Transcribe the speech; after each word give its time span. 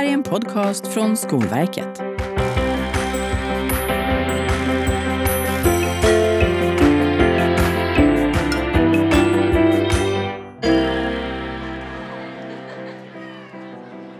här 0.00 0.06
är 0.06 0.12
en 0.12 0.22
podcast 0.22 0.86
från 0.86 1.16
Skolverket. 1.16 2.02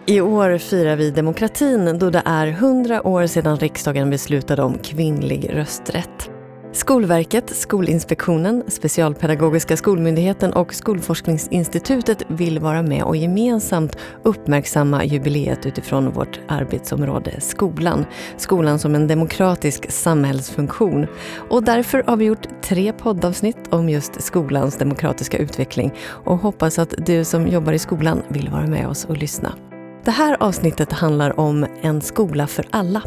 I 0.06 0.20
år 0.20 0.58
firar 0.58 0.96
vi 0.96 1.10
demokratin 1.10 1.98
då 1.98 2.10
det 2.10 2.22
är 2.24 2.46
100 2.46 3.06
år 3.06 3.26
sedan 3.26 3.58
riksdagen 3.58 4.10
beslutade 4.10 4.62
om 4.62 4.78
kvinnlig 4.78 5.50
rösträtt. 5.54 6.19
Skolverket, 6.72 7.56
Skolinspektionen, 7.56 8.64
Specialpedagogiska 8.68 9.76
skolmyndigheten 9.76 10.52
och 10.52 10.74
Skolforskningsinstitutet 10.74 12.22
vill 12.28 12.58
vara 12.58 12.82
med 12.82 13.02
och 13.02 13.16
gemensamt 13.16 13.96
uppmärksamma 14.22 15.04
jubileet 15.04 15.66
utifrån 15.66 16.10
vårt 16.10 16.40
arbetsområde 16.48 17.40
skolan. 17.40 18.06
Skolan 18.36 18.78
som 18.78 18.94
en 18.94 19.06
demokratisk 19.06 19.90
samhällsfunktion. 19.90 21.06
Och 21.50 21.62
därför 21.62 22.02
har 22.06 22.16
vi 22.16 22.24
gjort 22.24 22.62
tre 22.62 22.92
poddavsnitt 22.92 23.58
om 23.70 23.88
just 23.88 24.22
skolans 24.22 24.76
demokratiska 24.76 25.38
utveckling 25.38 25.92
och 26.08 26.38
hoppas 26.38 26.78
att 26.78 26.94
du 27.06 27.24
som 27.24 27.48
jobbar 27.48 27.72
i 27.72 27.78
skolan 27.78 28.22
vill 28.28 28.48
vara 28.48 28.66
med 28.66 28.88
oss 28.88 29.04
och 29.04 29.16
lyssna. 29.16 29.52
Det 30.04 30.10
här 30.10 30.36
avsnittet 30.40 30.92
handlar 30.92 31.40
om 31.40 31.66
en 31.82 32.00
skola 32.00 32.46
för 32.46 32.66
alla. 32.70 33.02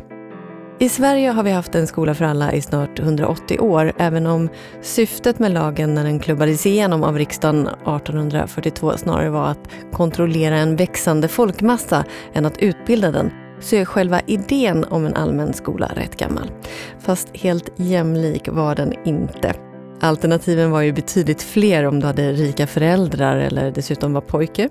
I 0.79 0.89
Sverige 0.89 1.29
har 1.29 1.43
vi 1.43 1.51
haft 1.51 1.75
en 1.75 1.87
skola 1.87 2.15
för 2.15 2.25
alla 2.25 2.53
i 2.53 2.61
snart 2.61 2.99
180 2.99 3.59
år, 3.59 3.93
även 3.97 4.27
om 4.27 4.49
syftet 4.81 5.39
med 5.39 5.51
lagen 5.51 5.93
när 5.93 6.03
den 6.03 6.19
klubbades 6.19 6.65
igenom 6.65 7.03
av 7.03 7.17
riksdagen 7.17 7.67
1842 7.67 8.97
snarare 8.97 9.29
var 9.29 9.47
att 9.47 9.69
kontrollera 9.91 10.57
en 10.57 10.75
växande 10.75 11.27
folkmassa 11.27 12.05
än 12.33 12.45
att 12.45 12.57
utbilda 12.57 13.11
den, 13.11 13.31
så 13.59 13.75
är 13.75 13.85
själva 13.85 14.21
idén 14.27 14.85
om 14.89 15.05
en 15.05 15.15
allmän 15.15 15.53
skola 15.53 15.91
rätt 15.95 16.17
gammal. 16.17 16.51
Fast 16.99 17.37
helt 17.37 17.69
jämlik 17.75 18.47
var 18.47 18.75
den 18.75 18.93
inte. 19.05 19.53
Alternativen 20.01 20.71
var 20.71 20.81
ju 20.81 20.91
betydligt 20.91 21.41
fler 21.41 21.83
om 21.83 21.99
du 21.99 22.07
hade 22.07 22.31
rika 22.31 22.67
föräldrar 22.67 23.37
eller 23.37 23.71
dessutom 23.71 24.13
var 24.13 24.21
pojke. 24.21 24.69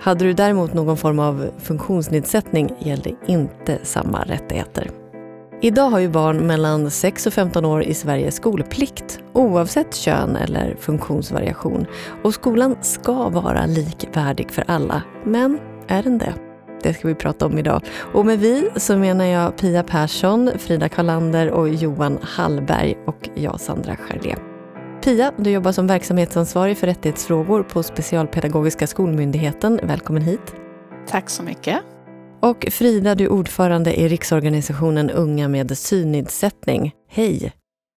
Hade 0.00 0.24
du 0.24 0.32
däremot 0.32 0.74
någon 0.74 0.96
form 0.96 1.18
av 1.18 1.50
funktionsnedsättning 1.58 2.70
gällde 2.78 3.10
inte 3.26 3.78
samma 3.82 4.22
rättigheter. 4.22 4.90
Idag 5.60 5.90
har 5.90 5.98
ju 5.98 6.08
barn 6.08 6.46
mellan 6.46 6.90
6 6.90 7.26
och 7.26 7.32
15 7.32 7.64
år 7.64 7.82
i 7.82 7.94
Sverige 7.94 8.30
skolplikt 8.30 9.20
oavsett 9.32 9.94
kön 9.94 10.36
eller 10.36 10.76
funktionsvariation. 10.76 11.86
Och 12.22 12.34
skolan 12.34 12.76
ska 12.80 13.28
vara 13.28 13.66
likvärdig 13.66 14.50
för 14.50 14.64
alla. 14.66 15.02
Men 15.24 15.58
är 15.88 16.02
den 16.02 16.18
det? 16.18 16.34
Det 16.82 16.94
ska 16.94 17.08
vi 17.08 17.14
prata 17.14 17.46
om 17.46 17.58
idag. 17.58 17.82
Och 18.14 18.26
med 18.26 18.38
vi 18.38 18.70
så 18.76 18.96
menar 18.96 19.24
jag 19.24 19.56
Pia 19.56 19.82
Persson, 19.82 20.50
Frida 20.58 20.88
Karlander 20.88 21.50
och 21.50 21.68
Johan 21.68 22.18
Hallberg 22.22 22.94
och 23.06 23.28
jag 23.34 23.60
Sandra 23.60 23.96
Charlé. 23.96 24.36
Pia, 25.04 25.32
du 25.36 25.50
jobbar 25.50 25.72
som 25.72 25.86
verksamhetsansvarig 25.86 26.78
för 26.78 26.86
rättighetsfrågor 26.86 27.62
på 27.62 27.82
Specialpedagogiska 27.82 28.86
skolmyndigheten. 28.86 29.80
Välkommen 29.82 30.22
hit. 30.22 30.54
Tack 31.06 31.30
så 31.30 31.42
mycket. 31.42 31.97
Och 32.40 32.66
Frida, 32.70 33.14
du 33.14 33.24
är 33.24 33.28
ordförande 33.28 34.00
i 34.00 34.08
Riksorganisationen 34.08 35.10
Unga 35.10 35.48
med 35.48 35.78
synnedsättning. 35.78 36.94
Hej! 37.08 37.52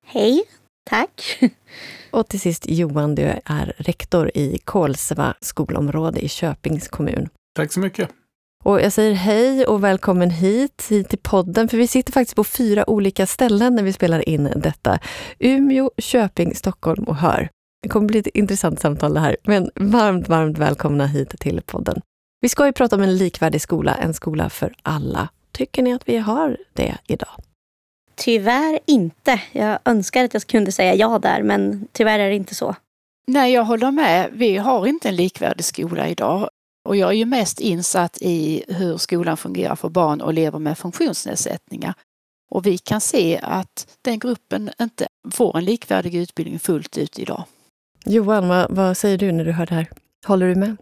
Hej, 0.08 0.44
tack! 0.90 1.40
Och 2.12 2.28
till 2.28 2.40
sist 2.40 2.66
Johan, 2.70 3.16
du 3.16 3.24
är 3.46 3.74
rektor 3.78 4.32
i 4.34 4.58
Kolsva 4.64 5.34
skolområde 5.42 6.20
i 6.20 6.30
Köpings 6.30 6.88
kommun. 6.88 7.30
Tack 7.56 7.74
så 7.74 7.80
mycket! 7.80 8.10
Och 8.64 8.82
jag 8.82 8.92
säger 8.94 9.14
hej 9.14 9.66
och 9.66 9.84
välkommen 9.84 10.30
hit, 10.30 10.88
hit 10.90 11.10
till 11.10 11.20
podden, 11.20 11.68
för 11.68 11.78
vi 11.78 11.88
sitter 11.88 12.14
faktiskt 12.14 12.36
på 12.36 12.44
fyra 12.44 12.90
olika 12.90 13.28
ställen 13.28 13.76
när 13.76 13.84
vi 13.84 13.94
spelar 13.94 14.30
in 14.30 14.44
detta. 14.56 15.00
Umeå, 15.40 15.92
Köping, 15.98 16.56
Stockholm 16.56 17.04
och 17.04 17.16
Hör. 17.16 17.50
Det 17.84 17.90
kommer 17.90 18.08
bli 18.08 18.20
ett 18.20 18.28
intressant 18.28 18.80
samtal 18.80 19.14
det 19.14 19.20
här, 19.20 19.38
men 19.44 19.72
varmt, 19.76 20.30
varmt 20.30 20.58
välkomna 20.58 21.06
hit 21.06 21.40
till 21.40 21.62
podden. 21.66 22.02
Vi 22.42 22.50
ska 22.50 22.66
ju 22.66 22.72
prata 22.72 22.96
om 22.96 23.02
en 23.02 23.18
likvärdig 23.18 23.62
skola, 23.62 23.96
en 23.96 24.14
skola 24.14 24.50
för 24.50 24.74
alla. 24.84 25.30
Tycker 25.52 25.84
ni 25.84 25.94
att 25.94 26.10
vi 26.10 26.18
har 26.18 26.58
det 26.74 26.98
idag? 27.08 27.30
Tyvärr 28.16 28.80
inte. 28.86 29.42
Jag 29.52 29.80
önskar 29.86 30.26
att 30.26 30.34
jag 30.34 30.48
kunde 30.48 30.72
säga 30.72 30.96
ja 30.96 31.20
där, 31.20 31.44
men 31.44 31.88
tyvärr 31.92 32.20
är 32.20 32.30
det 32.30 32.36
inte 32.36 32.56
så. 32.56 32.76
Nej, 33.28 33.54
jag 33.54 33.64
håller 33.64 33.92
med. 33.92 34.30
Vi 34.34 34.58
har 34.58 34.88
inte 34.88 35.10
en 35.10 35.16
likvärdig 35.16 35.66
skola 35.66 36.08
idag. 36.08 36.50
Och 36.90 36.96
jag 36.96 37.10
är 37.10 37.16
ju 37.16 37.26
mest 37.26 37.60
insatt 37.60 38.18
i 38.22 38.64
hur 38.68 38.98
skolan 38.98 39.38
fungerar 39.38 39.76
för 39.76 39.90
barn 39.90 40.22
och 40.22 40.30
elever 40.30 40.60
med 40.60 40.78
funktionsnedsättningar. 40.78 41.94
Och 42.52 42.66
vi 42.66 42.78
kan 42.78 43.02
se 43.02 43.40
att 43.44 43.98
den 44.02 44.20
gruppen 44.20 44.72
inte 44.82 45.08
får 45.32 45.58
en 45.58 45.66
likvärdig 45.66 46.16
utbildning 46.16 46.60
fullt 46.60 46.98
ut 46.98 47.20
idag. 47.20 47.44
Johan, 48.06 48.48
vad, 48.48 48.72
vad 48.72 48.98
säger 48.98 49.18
du 49.18 49.32
när 49.32 49.46
du 49.46 49.52
hör 49.52 49.66
det 49.66 49.76
här? 49.76 49.90
Håller 50.26 50.48
du 50.48 50.56
med? 50.56 50.78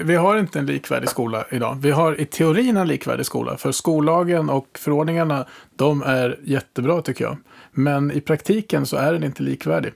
Vi 0.00 0.16
har 0.16 0.38
inte 0.38 0.58
en 0.58 0.66
likvärdig 0.66 1.08
skola 1.08 1.44
idag. 1.50 1.78
Vi 1.82 1.90
har 1.90 2.20
i 2.20 2.26
teorin 2.26 2.76
en 2.76 2.88
likvärdig 2.88 3.26
skola. 3.26 3.56
För 3.56 3.72
skollagen 3.72 4.50
och 4.50 4.66
förordningarna, 4.78 5.46
de 5.76 6.02
är 6.02 6.40
jättebra 6.44 7.02
tycker 7.02 7.24
jag. 7.24 7.36
Men 7.72 8.12
i 8.12 8.20
praktiken 8.20 8.86
så 8.86 8.96
är 8.96 9.12
den 9.12 9.24
inte 9.24 9.42
likvärdig. 9.42 9.92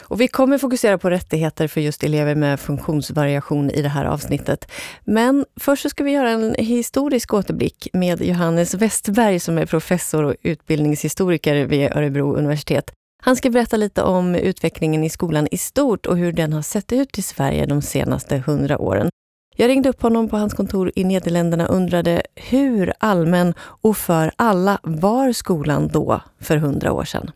Och 0.00 0.20
vi 0.20 0.28
kommer 0.28 0.58
fokusera 0.58 0.98
på 0.98 1.10
rättigheter 1.10 1.68
för 1.68 1.80
just 1.80 2.04
elever 2.04 2.34
med 2.34 2.60
funktionsvariation 2.60 3.70
i 3.70 3.82
det 3.82 3.88
här 3.88 4.04
avsnittet. 4.04 4.72
Men 5.04 5.44
först 5.60 5.82
så 5.82 5.90
ska 5.90 6.04
vi 6.04 6.10
göra 6.10 6.30
en 6.30 6.54
historisk 6.58 7.34
återblick 7.34 7.88
med 7.92 8.22
Johannes 8.22 8.74
Westberg 8.74 9.40
som 9.40 9.58
är 9.58 9.66
professor 9.66 10.24
och 10.24 10.34
utbildningshistoriker 10.42 11.64
vid 11.66 11.92
Örebro 11.92 12.36
universitet. 12.36 12.92
Han 13.22 13.36
ska 13.36 13.50
berätta 13.50 13.76
lite 13.76 14.02
om 14.02 14.34
utvecklingen 14.34 15.04
i 15.04 15.10
skolan 15.10 15.48
i 15.50 15.58
stort 15.58 16.06
och 16.06 16.16
hur 16.16 16.32
den 16.32 16.52
har 16.52 16.62
sett 16.62 16.92
ut 16.92 17.18
i 17.18 17.22
Sverige 17.22 17.66
de 17.66 17.82
senaste 17.82 18.38
hundra 18.46 18.78
åren. 18.78 19.08
Jag 19.58 19.68
ringde 19.68 19.88
upp 19.88 20.02
honom 20.02 20.28
på 20.28 20.36
hans 20.36 20.54
kontor 20.54 20.92
i 20.94 21.04
Nederländerna 21.04 21.68
och 21.68 21.74
undrade 21.74 22.22
hur 22.34 22.92
allmän 23.00 23.54
och 23.58 23.96
för 23.96 24.32
alla 24.36 24.78
var 24.82 25.32
skolan 25.32 25.88
då, 25.88 26.20
för 26.40 26.56
hundra 26.56 26.92
år 26.92 27.04
sedan? 27.04 27.30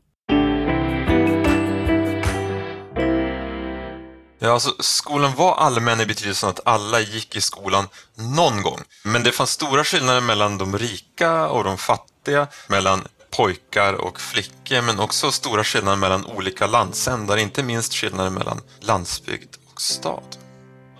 Ja, 4.38 4.52
alltså, 4.52 4.74
skolan 4.78 5.32
var 5.36 5.54
allmän 5.54 6.00
i 6.00 6.06
betydelsen 6.06 6.48
att 6.48 6.60
alla 6.64 7.00
gick 7.00 7.36
i 7.36 7.40
skolan 7.40 7.88
någon 8.14 8.62
gång. 8.62 8.78
Men 9.04 9.22
det 9.22 9.32
fanns 9.32 9.50
stora 9.50 9.84
skillnader 9.84 10.20
mellan 10.20 10.58
de 10.58 10.78
rika 10.78 11.48
och 11.48 11.64
de 11.64 11.78
fattiga, 11.78 12.46
mellan 12.68 13.00
pojkar 13.30 13.92
och 13.92 14.20
flickor, 14.20 14.82
men 14.82 15.00
också 15.00 15.30
stora 15.32 15.64
skillnader 15.64 15.96
mellan 15.96 16.26
olika 16.26 16.66
landsändar, 16.66 17.36
inte 17.36 17.62
minst 17.62 17.94
skillnader 17.94 18.30
mellan 18.30 18.60
landsbygd 18.80 19.56
och 19.72 19.80
stad. 19.80 20.39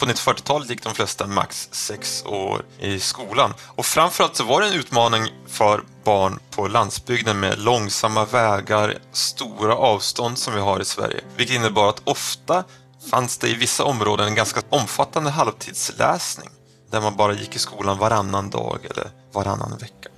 På 0.00 0.06
1940-talet 0.06 0.71
gick 0.71 0.83
de 0.83 0.94
flesta 0.94 1.27
max 1.27 1.69
sex 1.72 2.25
år 2.27 2.65
i 2.78 2.99
skolan. 2.99 3.55
Och 3.66 3.87
framförallt 3.87 4.37
så 4.37 4.44
var 4.44 4.61
det 4.61 4.66
en 4.69 4.75
utmaning 4.75 5.22
för 5.47 5.83
barn 6.05 6.38
på 6.50 6.69
landsbygden 6.69 7.41
med 7.41 7.59
långsamma 7.59 8.25
vägar, 8.25 8.99
stora 9.12 9.77
avstånd 9.77 10.38
som 10.38 10.55
vi 10.55 10.61
har 10.61 10.81
i 10.81 10.84
Sverige. 10.84 11.21
Vilket 11.37 11.56
innebar 11.56 11.88
att 11.88 12.03
ofta 12.05 12.65
fanns 13.11 13.38
det 13.38 13.49
i 13.49 13.55
vissa 13.55 13.84
områden 13.84 14.27
en 14.27 14.34
ganska 14.34 14.61
omfattande 14.71 15.31
halvtidsläsning 15.31 16.49
där 16.91 17.00
man 17.00 17.17
bara 17.17 17.34
gick 17.34 17.56
i 17.56 17.59
skolan 17.59 17.99
varannan 17.99 18.50
dag 18.50 18.78
eller 18.91 19.11
varannan 19.32 19.78
vecka. 19.78 20.09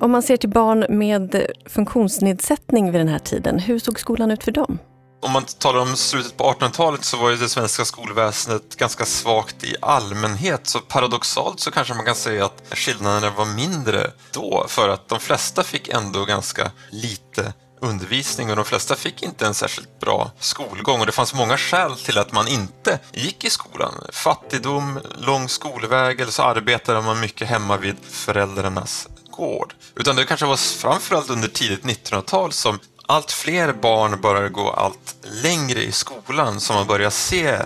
Om 0.00 0.10
man 0.10 0.22
ser 0.22 0.36
till 0.36 0.50
barn 0.50 0.86
med 0.88 1.46
funktionsnedsättning 1.66 2.92
vid 2.92 3.00
den 3.00 3.08
här 3.08 3.18
tiden, 3.18 3.58
hur 3.58 3.78
såg 3.78 4.00
skolan 4.00 4.30
ut 4.30 4.44
för 4.44 4.52
dem? 4.52 4.78
Om 5.22 5.32
man 5.32 5.44
talar 5.44 5.80
om 5.80 5.96
slutet 5.96 6.36
på 6.36 6.52
1800-talet 6.52 7.04
så 7.04 7.16
var 7.16 7.30
ju 7.30 7.36
det 7.36 7.48
svenska 7.48 7.84
skolväsendet 7.84 8.76
ganska 8.76 9.04
svagt 9.04 9.64
i 9.64 9.76
allmänhet. 9.82 10.66
Så 10.66 10.80
paradoxalt 10.80 11.60
så 11.60 11.70
kanske 11.70 11.94
man 11.94 12.04
kan 12.04 12.14
säga 12.14 12.44
att 12.44 12.62
skillnaderna 12.70 13.30
var 13.30 13.46
mindre 13.46 14.10
då 14.32 14.64
för 14.68 14.88
att 14.88 15.08
de 15.08 15.20
flesta 15.20 15.62
fick 15.62 15.88
ändå 15.88 16.24
ganska 16.24 16.70
lite 16.90 17.52
undervisning 17.80 18.50
och 18.50 18.56
de 18.56 18.64
flesta 18.64 18.96
fick 18.96 19.22
inte 19.22 19.46
en 19.46 19.54
särskilt 19.54 20.00
bra 20.00 20.30
skolgång 20.38 21.00
och 21.00 21.06
det 21.06 21.12
fanns 21.12 21.34
många 21.34 21.56
skäl 21.56 21.96
till 21.96 22.18
att 22.18 22.32
man 22.32 22.48
inte 22.48 22.98
gick 23.12 23.44
i 23.44 23.50
skolan. 23.50 23.94
Fattigdom, 24.12 25.00
lång 25.18 25.48
skolväg 25.48 26.20
eller 26.20 26.32
så 26.32 26.42
arbetade 26.42 27.00
man 27.00 27.20
mycket 27.20 27.48
hemma 27.48 27.76
vid 27.76 27.96
föräldrarnas 28.10 29.08
gård. 29.30 29.74
Utan 29.94 30.16
det 30.16 30.24
kanske 30.24 30.46
var 30.46 30.56
framförallt 30.56 31.30
under 31.30 31.48
tidigt 31.48 31.84
1900-tal 31.84 32.52
som 32.52 32.78
allt 33.10 33.32
fler 33.32 33.72
barn 33.72 34.20
börjar 34.20 34.48
gå 34.48 34.70
allt 34.70 35.16
längre 35.42 35.82
i 35.82 35.92
skolan 35.92 36.60
så 36.60 36.72
man 36.72 36.86
börjar 36.86 37.10
se 37.10 37.56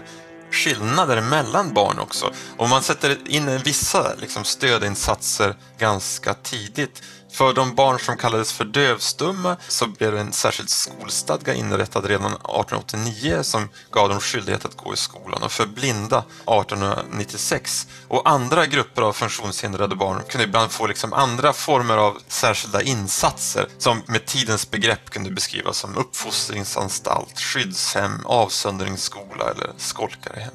skillnader 0.50 1.20
mellan 1.20 1.74
barn 1.74 1.98
också. 1.98 2.32
Om 2.56 2.70
man 2.70 2.82
sätter 2.82 3.18
in 3.28 3.58
vissa 3.64 4.14
liksom, 4.14 4.44
stödinsatser 4.44 5.54
ganska 5.78 6.34
tidigt. 6.34 7.02
För 7.34 7.52
de 7.52 7.74
barn 7.74 7.98
som 7.98 8.16
kallades 8.16 8.52
för 8.52 8.64
dövstumma 8.64 9.56
så 9.68 9.86
blev 9.86 10.16
en 10.16 10.32
särskild 10.32 10.70
skolstadga 10.70 11.54
inrättad 11.54 12.04
redan 12.04 12.32
1889 12.32 13.38
som 13.42 13.68
gav 13.90 14.08
dem 14.08 14.20
skyldighet 14.20 14.64
att 14.64 14.76
gå 14.76 14.94
i 14.94 14.96
skolan 14.96 15.42
och 15.42 15.52
för 15.52 15.66
blinda 15.66 16.18
1896. 16.18 17.86
Och 18.08 18.28
andra 18.30 18.66
grupper 18.66 19.02
av 19.02 19.12
funktionshindrade 19.12 19.96
barn 19.96 20.20
kunde 20.28 20.44
ibland 20.44 20.70
få 20.70 20.86
liksom 20.86 21.12
andra 21.12 21.52
former 21.52 21.96
av 21.96 22.18
särskilda 22.28 22.82
insatser 22.82 23.66
som 23.78 24.02
med 24.06 24.26
tidens 24.26 24.70
begrepp 24.70 25.10
kunde 25.10 25.30
beskrivas 25.30 25.78
som 25.78 25.96
uppfostringsanstalt, 25.96 27.40
skyddshem, 27.40 28.26
avsöndringsskola 28.26 29.50
eller 29.50 29.70
skolkarehem. 29.76 30.54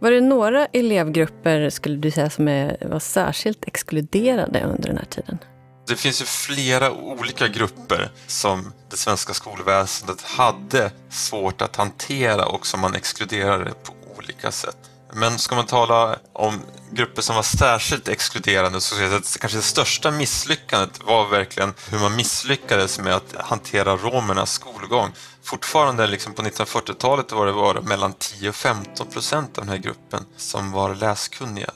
Var 0.00 0.10
det 0.10 0.20
några 0.20 0.66
elevgrupper 0.66 1.70
skulle 1.70 1.96
du 1.96 2.10
säga 2.10 2.30
som 2.30 2.48
är, 2.48 2.88
var 2.90 2.98
särskilt 2.98 3.64
exkluderade 3.64 4.64
under 4.64 4.88
den 4.88 4.96
här 4.98 5.06
tiden? 5.10 5.38
Det 5.86 5.96
finns 5.96 6.22
ju 6.22 6.24
flera 6.24 6.92
olika 6.92 7.48
grupper 7.48 8.10
som 8.26 8.72
det 8.90 8.96
svenska 8.96 9.34
skolväsendet 9.34 10.22
hade 10.22 10.90
svårt 11.10 11.62
att 11.62 11.76
hantera 11.76 12.46
och 12.46 12.66
som 12.66 12.80
man 12.80 12.94
exkluderade 12.94 13.70
på 13.70 13.92
olika 14.18 14.52
sätt. 14.52 14.76
Men 15.12 15.38
ska 15.38 15.54
man 15.54 15.66
tala 15.66 16.18
om 16.32 16.62
grupper 16.92 17.22
som 17.22 17.36
var 17.36 17.42
särskilt 17.42 18.08
exkluderande 18.08 18.80
så 18.80 18.94
skulle 18.94 19.02
jag 19.02 19.10
säga 19.10 19.18
att 19.18 19.40
kanske 19.40 19.58
det 19.58 19.62
största 19.62 20.10
misslyckandet 20.10 21.00
var 21.04 21.28
verkligen 21.28 21.74
hur 21.90 21.98
man 21.98 22.16
misslyckades 22.16 22.98
med 22.98 23.14
att 23.14 23.34
hantera 23.36 23.96
romernas 23.96 24.52
skolgång. 24.52 25.12
Fortfarande 25.42 26.06
liksom 26.06 26.34
på 26.34 26.42
1940-talet 26.42 27.32
var 27.32 27.46
det 27.46 27.52
bara 27.52 27.80
mellan 27.80 28.12
10 28.12 28.48
och 28.48 28.54
15 28.54 29.06
procent 29.06 29.58
av 29.58 29.64
den 29.64 29.72
här 29.74 29.82
gruppen 29.82 30.24
som 30.36 30.72
var 30.72 30.94
läskunniga. 30.94 31.70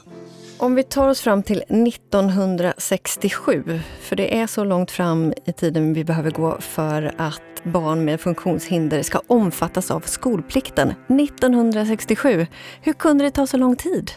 Om 0.61 0.75
vi 0.75 0.83
tar 0.83 1.07
oss 1.07 1.21
fram 1.21 1.43
till 1.43 1.63
1967, 1.69 3.79
för 4.01 4.15
det 4.15 4.39
är 4.39 4.47
så 4.47 4.63
långt 4.63 4.91
fram 4.91 5.33
i 5.45 5.53
tiden 5.53 5.93
vi 5.93 6.03
behöver 6.03 6.31
gå 6.31 6.61
för 6.61 7.13
att 7.17 7.63
barn 7.63 8.05
med 8.05 8.21
funktionshinder 8.21 9.01
ska 9.01 9.21
omfattas 9.27 9.91
av 9.91 9.99
skolplikten. 9.99 10.93
1967, 11.09 12.47
hur 12.81 12.93
kunde 12.93 13.23
det 13.23 13.31
ta 13.31 13.47
så 13.47 13.57
lång 13.57 13.75
tid? 13.75 14.11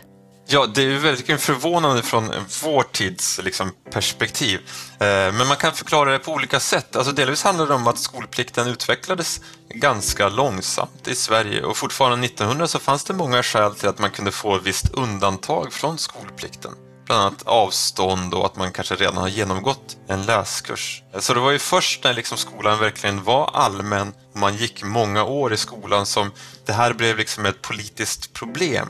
Ja, 0.46 0.66
det 0.66 0.82
är 0.82 0.98
väldigt 0.98 1.40
förvånande 1.40 2.02
från 2.02 2.30
vår 2.62 2.82
tids 2.82 3.40
liksom, 3.42 3.72
perspektiv. 3.90 4.60
Eh, 4.92 5.06
men 5.06 5.46
man 5.46 5.56
kan 5.56 5.72
förklara 5.72 6.12
det 6.12 6.18
på 6.18 6.32
olika 6.32 6.60
sätt. 6.60 6.96
Alltså, 6.96 7.12
delvis 7.12 7.42
handlar 7.42 7.66
det 7.66 7.74
om 7.74 7.86
att 7.86 7.98
skolplikten 7.98 8.68
utvecklades 8.68 9.40
ganska 9.68 10.28
långsamt 10.28 11.08
i 11.08 11.14
Sverige 11.14 11.62
och 11.62 11.76
fortfarande 11.76 12.26
1900 12.26 12.68
så 12.68 12.78
fanns 12.78 13.04
det 13.04 13.14
många 13.14 13.42
skäl 13.42 13.74
till 13.74 13.88
att 13.88 13.98
man 13.98 14.10
kunde 14.10 14.32
få 14.32 14.56
ett 14.56 14.62
visst 14.62 14.94
undantag 14.94 15.72
från 15.72 15.98
skolplikten. 15.98 16.72
Bland 17.06 17.22
annat 17.22 17.42
avstånd 17.42 18.34
och 18.34 18.46
att 18.46 18.56
man 18.56 18.72
kanske 18.72 18.94
redan 18.94 19.16
har 19.16 19.28
genomgått 19.28 19.96
en 20.08 20.22
läskurs. 20.22 21.02
Så 21.18 21.34
det 21.34 21.40
var 21.40 21.50
ju 21.50 21.58
först 21.58 22.04
när 22.04 22.14
liksom 22.14 22.38
skolan 22.38 22.78
verkligen 22.78 23.24
var 23.24 23.50
allmän 23.54 24.12
och 24.32 24.38
man 24.38 24.56
gick 24.56 24.84
många 24.84 25.24
år 25.24 25.52
i 25.52 25.56
skolan 25.56 26.06
som 26.06 26.30
det 26.66 26.72
här 26.72 26.92
blev 26.92 27.16
liksom 27.16 27.46
ett 27.46 27.62
politiskt 27.62 28.32
problem. 28.32 28.88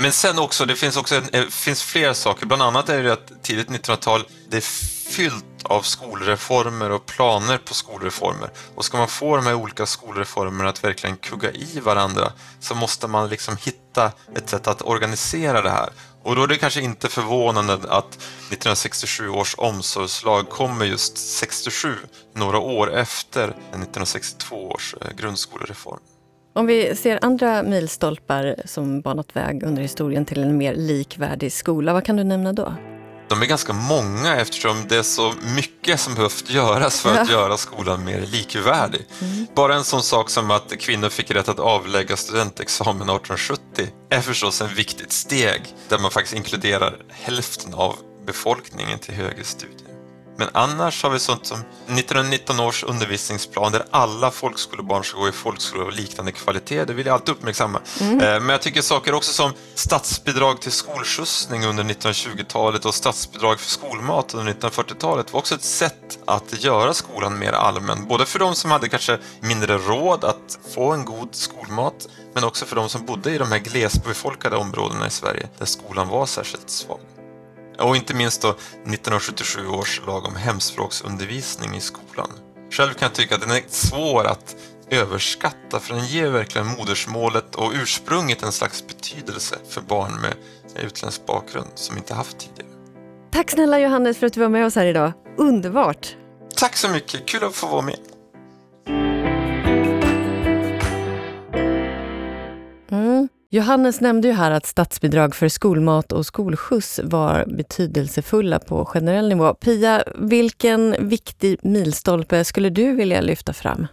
Men 0.00 0.12
sen 0.12 0.38
också, 0.38 0.64
det 0.66 0.76
finns 0.76 0.96
också 0.96 1.14
en, 1.14 1.24
det 1.32 1.50
finns 1.50 1.82
fler 1.82 2.12
saker. 2.12 2.46
Bland 2.46 2.62
annat 2.62 2.88
är 2.88 3.02
det 3.02 3.12
att 3.12 3.42
tidigt 3.42 3.68
1900-tal, 3.68 4.24
det 4.50 4.56
är 4.56 4.60
fyllt 5.10 5.44
av 5.62 5.82
skolreformer 5.82 6.90
och 6.90 7.06
planer 7.06 7.58
på 7.58 7.74
skolreformer. 7.74 8.50
Och 8.74 8.84
ska 8.84 8.98
man 8.98 9.08
få 9.08 9.36
de 9.36 9.46
här 9.46 9.54
olika 9.54 9.86
skolreformerna 9.86 10.68
att 10.68 10.84
verkligen 10.84 11.16
kugga 11.16 11.52
i 11.52 11.80
varandra 11.80 12.32
så 12.60 12.74
måste 12.74 13.06
man 13.06 13.28
liksom 13.28 13.56
hitta 13.56 14.12
ett 14.36 14.48
sätt 14.48 14.66
att 14.66 14.82
organisera 14.82 15.62
det 15.62 15.70
här. 15.70 15.88
Och 16.22 16.36
då 16.36 16.42
är 16.42 16.46
det 16.46 16.56
kanske 16.56 16.80
inte 16.80 17.08
förvånande 17.08 17.72
att 17.72 18.14
1967 18.14 19.28
års 19.28 19.54
omsorgslag 19.58 20.48
kommer 20.48 20.84
just 20.84 21.18
67, 21.18 21.96
några 22.34 22.58
år 22.58 22.94
efter 22.94 23.44
1962 23.48 24.68
års 24.68 24.94
eh, 25.00 25.16
grundskolereform. 25.16 26.00
Om 26.58 26.66
vi 26.66 26.96
ser 26.96 27.18
andra 27.22 27.62
milstolpar 27.62 28.56
som 28.64 29.00
banat 29.00 29.36
väg 29.36 29.62
under 29.62 29.82
historien 29.82 30.24
till 30.24 30.42
en 30.42 30.56
mer 30.56 30.74
likvärdig 30.74 31.52
skola, 31.52 31.92
vad 31.92 32.04
kan 32.04 32.16
du 32.16 32.24
nämna 32.24 32.52
då? 32.52 32.74
De 33.28 33.42
är 33.42 33.46
ganska 33.46 33.72
många 33.72 34.36
eftersom 34.36 34.84
det 34.88 34.96
är 34.96 35.02
så 35.02 35.32
mycket 35.54 36.00
som 36.00 36.14
behövt 36.14 36.50
göras 36.50 37.00
för 37.00 37.18
att 37.18 37.30
göra 37.30 37.56
skolan 37.56 38.04
mer 38.04 38.20
likvärdig. 38.20 39.06
Mm. 39.20 39.46
Bara 39.54 39.74
en 39.74 39.84
sån 39.84 40.02
sak 40.02 40.30
som 40.30 40.50
att 40.50 40.78
kvinnor 40.78 41.08
fick 41.08 41.30
rätt 41.30 41.48
att 41.48 41.58
avlägga 41.58 42.16
studentexamen 42.16 43.02
1870 43.02 43.86
är 44.10 44.20
förstås 44.20 44.60
en 44.60 44.74
viktigt 44.74 45.12
steg 45.12 45.62
där 45.88 45.98
man 45.98 46.10
faktiskt 46.10 46.36
inkluderar 46.36 46.96
hälften 47.10 47.74
av 47.74 47.94
befolkningen 48.26 48.98
till 48.98 49.14
högre 49.14 49.44
studier. 49.44 49.87
Men 50.38 50.48
annars 50.52 51.02
har 51.02 51.10
vi 51.10 51.18
sånt 51.18 51.46
som 51.46 51.58
1919 51.58 52.60
års 52.60 52.84
undervisningsplan 52.84 53.72
där 53.72 53.84
alla 53.90 54.30
folkskolebarn 54.30 55.04
ska 55.04 55.18
gå 55.18 55.28
i 55.28 55.32
folkskola 55.32 55.84
av 55.84 55.92
liknande 55.92 56.32
kvalitet. 56.32 56.84
Det 56.84 56.94
vill 56.94 57.06
jag 57.06 57.14
alltid 57.14 57.34
uppmärksamma. 57.34 57.80
Mm. 58.00 58.20
Eh, 58.20 58.40
men 58.40 58.48
jag 58.48 58.62
tycker 58.62 58.82
saker 58.82 59.14
också 59.14 59.32
som 59.32 59.52
statsbidrag 59.74 60.60
till 60.60 60.72
skolskjutsning 60.72 61.64
under 61.64 61.84
1920-talet 61.84 62.84
och 62.84 62.94
statsbidrag 62.94 63.60
för 63.60 63.70
skolmat 63.70 64.34
under 64.34 64.52
1940-talet 64.52 65.32
var 65.32 65.40
också 65.40 65.54
ett 65.54 65.64
sätt 65.64 66.18
att 66.24 66.64
göra 66.64 66.94
skolan 66.94 67.38
mer 67.38 67.52
allmän. 67.52 68.06
Både 68.08 68.26
för 68.26 68.38
de 68.38 68.54
som 68.54 68.70
hade 68.70 68.88
kanske 68.88 69.18
mindre 69.40 69.78
råd 69.78 70.24
att 70.24 70.58
få 70.74 70.92
en 70.92 71.04
god 71.04 71.34
skolmat 71.34 72.08
men 72.34 72.44
också 72.44 72.66
för 72.66 72.76
de 72.76 72.88
som 72.88 73.06
bodde 73.06 73.30
i 73.30 73.38
de 73.38 73.52
här 73.52 73.58
glesbefolkade 73.58 74.56
områdena 74.56 75.06
i 75.06 75.10
Sverige 75.10 75.48
där 75.58 75.66
skolan 75.66 76.08
var 76.08 76.26
särskilt 76.26 76.70
svag. 76.70 77.17
Och 77.78 77.96
inte 77.96 78.14
minst 78.14 78.42
då 78.42 78.48
1977 78.48 79.68
års 79.68 80.00
lag 80.06 80.24
om 80.24 80.36
hemspråksundervisning 80.36 81.76
i 81.76 81.80
skolan. 81.80 82.30
Själv 82.70 82.92
kan 82.92 83.06
jag 83.06 83.14
tycka 83.14 83.34
att 83.34 83.40
den 83.40 83.50
är 83.50 83.62
svår 83.68 84.24
att 84.24 84.56
överskatta 84.90 85.80
för 85.80 85.94
den 85.94 86.06
ger 86.06 86.30
verkligen 86.30 86.66
modersmålet 86.66 87.54
och 87.54 87.72
ursprunget 87.74 88.42
en 88.42 88.52
slags 88.52 88.86
betydelse 88.86 89.56
för 89.68 89.80
barn 89.80 90.20
med 90.20 90.34
utländsk 90.84 91.26
bakgrund 91.26 91.70
som 91.74 91.96
inte 91.96 92.14
haft 92.14 92.38
tidigare. 92.38 92.74
Tack 93.30 93.50
snälla 93.50 93.78
Johannes 93.78 94.18
för 94.18 94.26
att 94.26 94.32
du 94.32 94.40
var 94.40 94.48
med 94.48 94.66
oss 94.66 94.74
här 94.74 94.86
idag. 94.86 95.12
Underbart! 95.36 96.16
Tack 96.56 96.76
så 96.76 96.88
mycket, 96.88 97.26
kul 97.26 97.44
att 97.44 97.54
få 97.54 97.66
vara 97.66 97.82
med. 97.82 97.98
Johannes 103.50 104.00
nämnde 104.00 104.28
ju 104.28 104.34
här 104.34 104.50
att 104.50 104.66
statsbidrag 104.66 105.34
för 105.34 105.48
skolmat 105.48 106.12
och 106.12 106.26
skolskjuts 106.26 107.00
var 107.04 107.44
betydelsefulla 107.46 108.58
på 108.58 108.84
generell 108.84 109.28
nivå. 109.28 109.54
Pia, 109.54 110.04
vilken 110.18 111.08
viktig 111.08 111.58
milstolpe 111.62 112.44
skulle 112.44 112.70
du 112.70 112.92
vilja 112.92 113.20
lyfta 113.20 113.52
fram? 113.52 113.86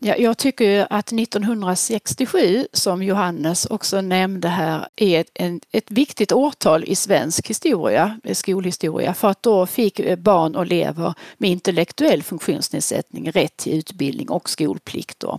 Ja, 0.00 0.16
jag 0.16 0.38
tycker 0.38 0.86
att 0.90 1.12
1967, 1.12 2.66
som 2.72 3.02
Johannes 3.02 3.66
också 3.66 4.00
nämnde 4.00 4.48
här, 4.48 4.88
är 4.96 5.20
ett, 5.20 5.30
en, 5.34 5.60
ett 5.72 5.90
viktigt 5.90 6.32
årtal 6.32 6.84
i 6.84 6.94
svensk 6.94 7.50
historia, 7.50 8.20
eh, 8.24 8.34
skolhistoria, 8.34 9.14
för 9.14 9.28
att 9.28 9.42
då 9.42 9.66
fick 9.66 10.00
eh, 10.00 10.16
barn 10.16 10.56
och 10.56 10.62
elever 10.62 11.14
med 11.38 11.50
intellektuell 11.50 12.22
funktionsnedsättning 12.22 13.30
rätt 13.30 13.56
till 13.56 13.78
utbildning 13.78 14.30
och 14.30 14.50
skolplikt. 14.50 15.20
Då. 15.20 15.38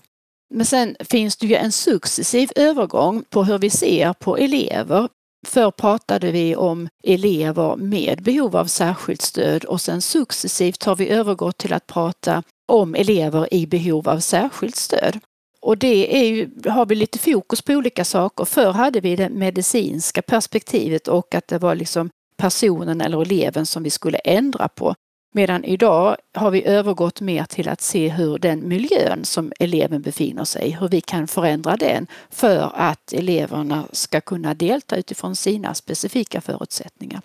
Men 0.54 0.66
sen 0.66 0.96
finns 1.00 1.38
det 1.38 1.48
ju 1.48 1.56
en 1.56 1.72
successiv 1.72 2.50
övergång 2.56 3.24
på 3.30 3.44
hur 3.44 3.58
vi 3.58 3.70
ser 3.70 4.14
på 4.14 4.38
elever. 4.38 5.10
Förr 5.48 5.72
pratade 5.72 6.32
vi 6.32 6.56
om 6.56 6.88
elever 7.04 7.76
med 7.76 8.24
behov 8.24 8.56
av 8.56 8.66
särskilt 8.66 9.22
stöd 9.22 9.66
och 9.66 9.82
sen 9.82 10.02
successivt 10.02 10.84
har 10.84 10.96
vi 10.96 11.10
övergått 11.10 11.58
till 11.58 11.74
att 11.74 11.88
prata 11.88 12.44
om 12.72 12.96
elever 12.96 13.54
i 13.54 13.68
behov 13.68 14.10
av 14.10 14.20
särskilt 14.20 14.76
stöd. 14.76 15.20
Och 15.62 15.78
det 15.78 16.18
är 16.18 16.28
ju, 16.28 16.50
har 16.70 16.86
vi 16.86 16.96
lite 16.96 17.20
fokus 17.20 17.62
på 17.62 17.74
olika 17.74 18.06
saker. 18.06 18.46
Förr 18.46 18.72
hade 18.72 19.00
vi 19.00 19.16
det 19.16 19.30
medicinska 19.30 20.22
perspektivet 20.22 21.08
och 21.08 21.36
att 21.36 21.48
det 21.48 21.58
var 21.58 21.76
liksom 21.76 22.10
personen 22.38 23.02
eller 23.02 23.22
eleven 23.22 23.66
som 23.66 23.84
vi 23.84 23.90
skulle 23.90 24.18
ändra 24.18 24.68
på. 24.68 24.96
Medan 25.36 25.64
idag 25.64 26.16
har 26.34 26.52
vi 26.52 26.66
övergått 26.66 27.22
mer 27.22 27.44
till 27.44 27.70
att 27.70 27.82
se 27.82 28.10
hur 28.10 28.38
den 28.38 28.68
miljön 28.68 29.26
som 29.26 29.52
eleven 29.60 30.02
befinner 30.02 30.44
sig 30.44 30.68
i, 30.68 30.72
hur 30.72 30.88
vi 30.88 31.02
kan 31.02 31.28
förändra 31.28 31.78
den 31.78 32.08
för 32.30 32.72
att 32.76 33.14
eleverna 33.14 33.88
ska 33.92 34.22
kunna 34.22 34.54
delta 34.54 34.96
utifrån 34.96 35.36
sina 35.36 35.74
specifika 35.74 36.42
förutsättningar. 36.42 37.22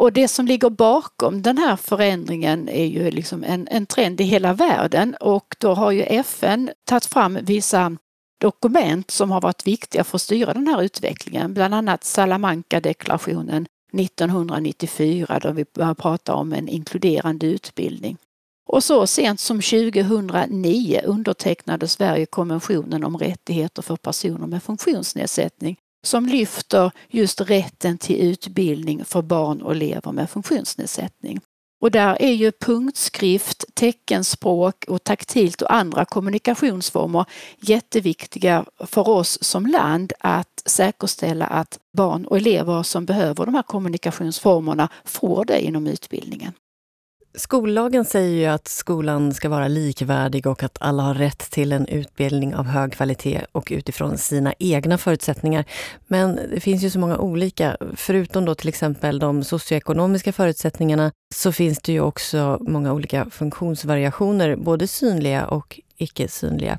Och 0.00 0.12
det 0.12 0.28
som 0.28 0.46
ligger 0.46 0.70
bakom 0.70 1.42
den 1.42 1.58
här 1.58 1.76
förändringen 1.76 2.68
är 2.68 2.84
ju 2.84 3.10
liksom 3.10 3.44
en, 3.44 3.68
en 3.70 3.86
trend 3.86 4.20
i 4.20 4.24
hela 4.24 4.52
världen 4.52 5.16
och 5.20 5.56
då 5.58 5.74
har 5.74 5.90
ju 5.90 6.02
FN 6.02 6.70
tagit 6.84 7.06
fram 7.06 7.38
vissa 7.42 7.96
dokument 8.40 9.10
som 9.10 9.30
har 9.30 9.40
varit 9.40 9.66
viktiga 9.66 10.04
för 10.04 10.16
att 10.16 10.22
styra 10.22 10.54
den 10.54 10.66
här 10.66 10.82
utvecklingen, 10.82 11.54
bland 11.54 11.74
annat 11.74 12.04
Salamanca-deklarationen 12.04 13.66
1994 14.00 15.38
då 15.42 15.52
vi 15.52 15.64
började 15.74 15.94
prata 15.94 16.34
om 16.34 16.52
en 16.52 16.68
inkluderande 16.68 17.46
utbildning. 17.46 18.16
Och 18.66 18.84
så 18.84 19.06
sent 19.06 19.40
som 19.40 19.60
2009 19.60 21.00
undertecknade 21.04 21.88
Sverige 21.88 22.26
konventionen 22.26 23.04
om 23.04 23.16
rättigheter 23.16 23.82
för 23.82 23.96
personer 23.96 24.46
med 24.46 24.62
funktionsnedsättning 24.62 25.76
som 26.04 26.26
lyfter 26.26 26.90
just 27.08 27.40
rätten 27.40 27.98
till 27.98 28.20
utbildning 28.20 29.04
för 29.04 29.22
barn 29.22 29.62
och 29.62 29.72
elever 29.72 30.12
med 30.12 30.30
funktionsnedsättning. 30.30 31.40
Och 31.84 31.90
där 31.90 32.22
är 32.22 32.32
ju 32.32 32.52
punktskrift, 32.52 33.64
teckenspråk 33.74 34.84
och 34.88 35.04
taktilt 35.04 35.62
och 35.62 35.72
andra 35.72 36.04
kommunikationsformer 36.04 37.24
jätteviktiga 37.60 38.64
för 38.78 39.08
oss 39.08 39.38
som 39.42 39.66
land 39.66 40.12
att 40.20 40.62
säkerställa 40.66 41.46
att 41.46 41.78
barn 41.92 42.24
och 42.24 42.36
elever 42.36 42.82
som 42.82 43.06
behöver 43.06 43.46
de 43.46 43.54
här 43.54 43.62
kommunikationsformerna 43.62 44.88
får 45.04 45.44
det 45.44 45.60
inom 45.60 45.86
utbildningen. 45.86 46.52
Skollagen 47.36 48.04
säger 48.04 48.36
ju 48.36 48.46
att 48.46 48.68
skolan 48.68 49.34
ska 49.34 49.48
vara 49.48 49.68
likvärdig 49.68 50.46
och 50.46 50.62
att 50.62 50.76
alla 50.80 51.02
har 51.02 51.14
rätt 51.14 51.50
till 51.50 51.72
en 51.72 51.86
utbildning 51.86 52.54
av 52.54 52.64
hög 52.64 52.92
kvalitet 52.92 53.40
och 53.52 53.68
utifrån 53.70 54.18
sina 54.18 54.54
egna 54.58 54.98
förutsättningar. 54.98 55.64
Men 56.06 56.40
det 56.50 56.60
finns 56.60 56.82
ju 56.82 56.90
så 56.90 56.98
många 56.98 57.18
olika. 57.18 57.76
Förutom 57.96 58.44
då 58.44 58.54
till 58.54 58.68
exempel 58.68 59.18
de 59.18 59.44
socioekonomiska 59.44 60.32
förutsättningarna 60.32 61.12
så 61.34 61.52
finns 61.52 61.78
det 61.78 61.92
ju 61.92 62.00
också 62.00 62.58
många 62.60 62.92
olika 62.92 63.30
funktionsvariationer, 63.30 64.56
både 64.56 64.86
synliga 64.86 65.46
och 65.46 65.80
icke 65.96 66.28
synliga. 66.28 66.78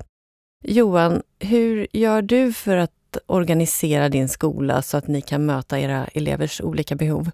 Johan, 0.64 1.22
hur 1.38 1.86
gör 1.92 2.22
du 2.22 2.52
för 2.52 2.76
att 2.76 2.92
organisera 3.26 4.08
din 4.08 4.28
skola 4.28 4.82
så 4.82 4.96
att 4.96 5.08
ni 5.08 5.20
kan 5.20 5.46
möta 5.46 5.80
era 5.80 6.06
elevers 6.06 6.60
olika 6.60 6.94
behov? 6.94 7.30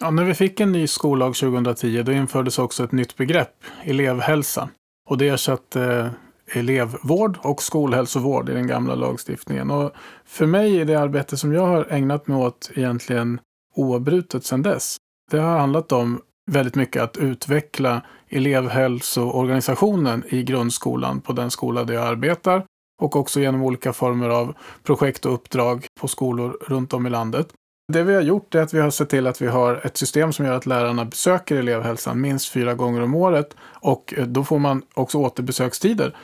Ja, 0.00 0.10
när 0.10 0.24
vi 0.24 0.34
fick 0.34 0.60
en 0.60 0.72
ny 0.72 0.86
skollag 0.86 1.34
2010 1.34 2.02
då 2.02 2.12
infördes 2.12 2.58
också 2.58 2.84
ett 2.84 2.92
nytt 2.92 3.16
begrepp, 3.16 3.64
elevhälsa. 3.82 4.68
Och 5.08 5.18
det 5.18 5.28
ersatte 5.28 5.82
eh, 5.82 6.58
elevvård 6.58 7.38
och 7.42 7.62
skolhälsovård 7.62 8.48
i 8.48 8.52
den 8.52 8.66
gamla 8.66 8.94
lagstiftningen. 8.94 9.70
Och 9.70 9.92
för 10.24 10.46
mig 10.46 10.80
är 10.80 10.84
det 10.84 10.94
arbete 10.94 11.36
som 11.36 11.52
jag 11.52 11.66
har 11.66 11.86
ägnat 11.90 12.26
mig 12.26 12.36
åt 12.36 12.70
egentligen 12.74 13.40
oavbrutet 13.74 14.44
sedan 14.44 14.62
dess. 14.62 14.96
Det 15.30 15.38
har 15.38 15.58
handlat 15.58 15.92
om 15.92 16.20
väldigt 16.50 16.74
mycket 16.74 17.02
att 17.02 17.16
utveckla 17.16 18.02
elevhälsoorganisationen 18.28 20.24
i 20.28 20.42
grundskolan 20.42 21.20
på 21.20 21.32
den 21.32 21.50
skola 21.50 21.84
där 21.84 21.94
jag 21.94 22.06
arbetar 22.06 22.64
och 23.02 23.16
också 23.16 23.40
genom 23.40 23.62
olika 23.62 23.92
former 23.92 24.28
av 24.28 24.54
projekt 24.82 25.26
och 25.26 25.34
uppdrag 25.34 25.86
på 26.00 26.08
skolor 26.08 26.58
runt 26.66 26.92
om 26.92 27.06
i 27.06 27.10
landet. 27.10 27.48
Det 27.92 28.02
vi 28.02 28.14
har 28.14 28.22
gjort 28.22 28.54
är 28.54 28.62
att 28.62 28.74
vi 28.74 28.80
har 28.80 28.90
sett 28.90 29.08
till 29.08 29.26
att 29.26 29.42
vi 29.42 29.46
har 29.46 29.80
ett 29.86 29.96
system 29.96 30.32
som 30.32 30.46
gör 30.46 30.52
att 30.52 30.66
lärarna 30.66 31.04
besöker 31.04 31.56
elevhälsan 31.56 32.20
minst 32.20 32.48
fyra 32.48 32.74
gånger 32.74 33.02
om 33.02 33.14
året 33.14 33.56
och 33.62 34.14
eh, 34.16 34.26
då 34.26 34.44
får 34.44 34.58
man 34.58 34.82
också 34.94 35.18
återbesökstider 35.18 36.16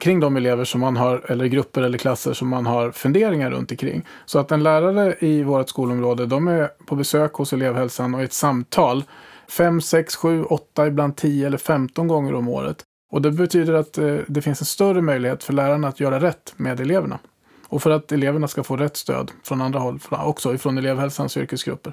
kring 0.00 0.20
de 0.20 0.36
elever 0.36 0.64
som 0.64 0.80
man 0.80 0.96
har, 0.96 1.30
eller 1.30 1.46
grupper 1.46 1.82
eller 1.82 1.98
klasser 1.98 2.32
som 2.32 2.48
man 2.48 2.66
har 2.66 2.90
funderingar 2.90 3.50
runt 3.50 3.70
omkring. 3.70 4.06
Så 4.26 4.38
att 4.38 4.52
en 4.52 4.62
lärare 4.62 5.16
i 5.20 5.42
vårt 5.42 5.68
skolområde, 5.68 6.26
de 6.26 6.48
är 6.48 6.68
på 6.86 6.96
besök 6.96 7.32
hos 7.32 7.52
elevhälsan 7.52 8.14
och 8.14 8.20
i 8.20 8.24
ett 8.24 8.32
samtal 8.32 9.04
fem, 9.48 9.80
sex, 9.80 10.16
sju, 10.16 10.44
åtta, 10.44 10.86
ibland 10.86 11.16
tio 11.16 11.46
eller 11.46 11.58
femton 11.58 12.08
gånger 12.08 12.34
om 12.34 12.48
året. 12.48 12.76
Och 13.12 13.22
det 13.22 13.30
betyder 13.30 13.74
att 13.74 13.98
eh, 13.98 14.16
det 14.26 14.42
finns 14.42 14.60
en 14.60 14.66
större 14.66 15.02
möjlighet 15.02 15.44
för 15.44 15.52
lärarna 15.52 15.88
att 15.88 16.00
göra 16.00 16.20
rätt 16.20 16.54
med 16.56 16.80
eleverna. 16.80 17.18
Och 17.68 17.82
för 17.82 17.90
att 17.90 18.12
eleverna 18.12 18.48
ska 18.48 18.62
få 18.62 18.76
rätt 18.76 18.96
stöd 18.96 19.30
från 19.42 19.62
andra 19.62 19.78
håll, 19.78 20.00
också 20.10 20.54
ifrån 20.54 20.78
elevhälsans 20.78 21.36
yrkesgrupper. 21.36 21.92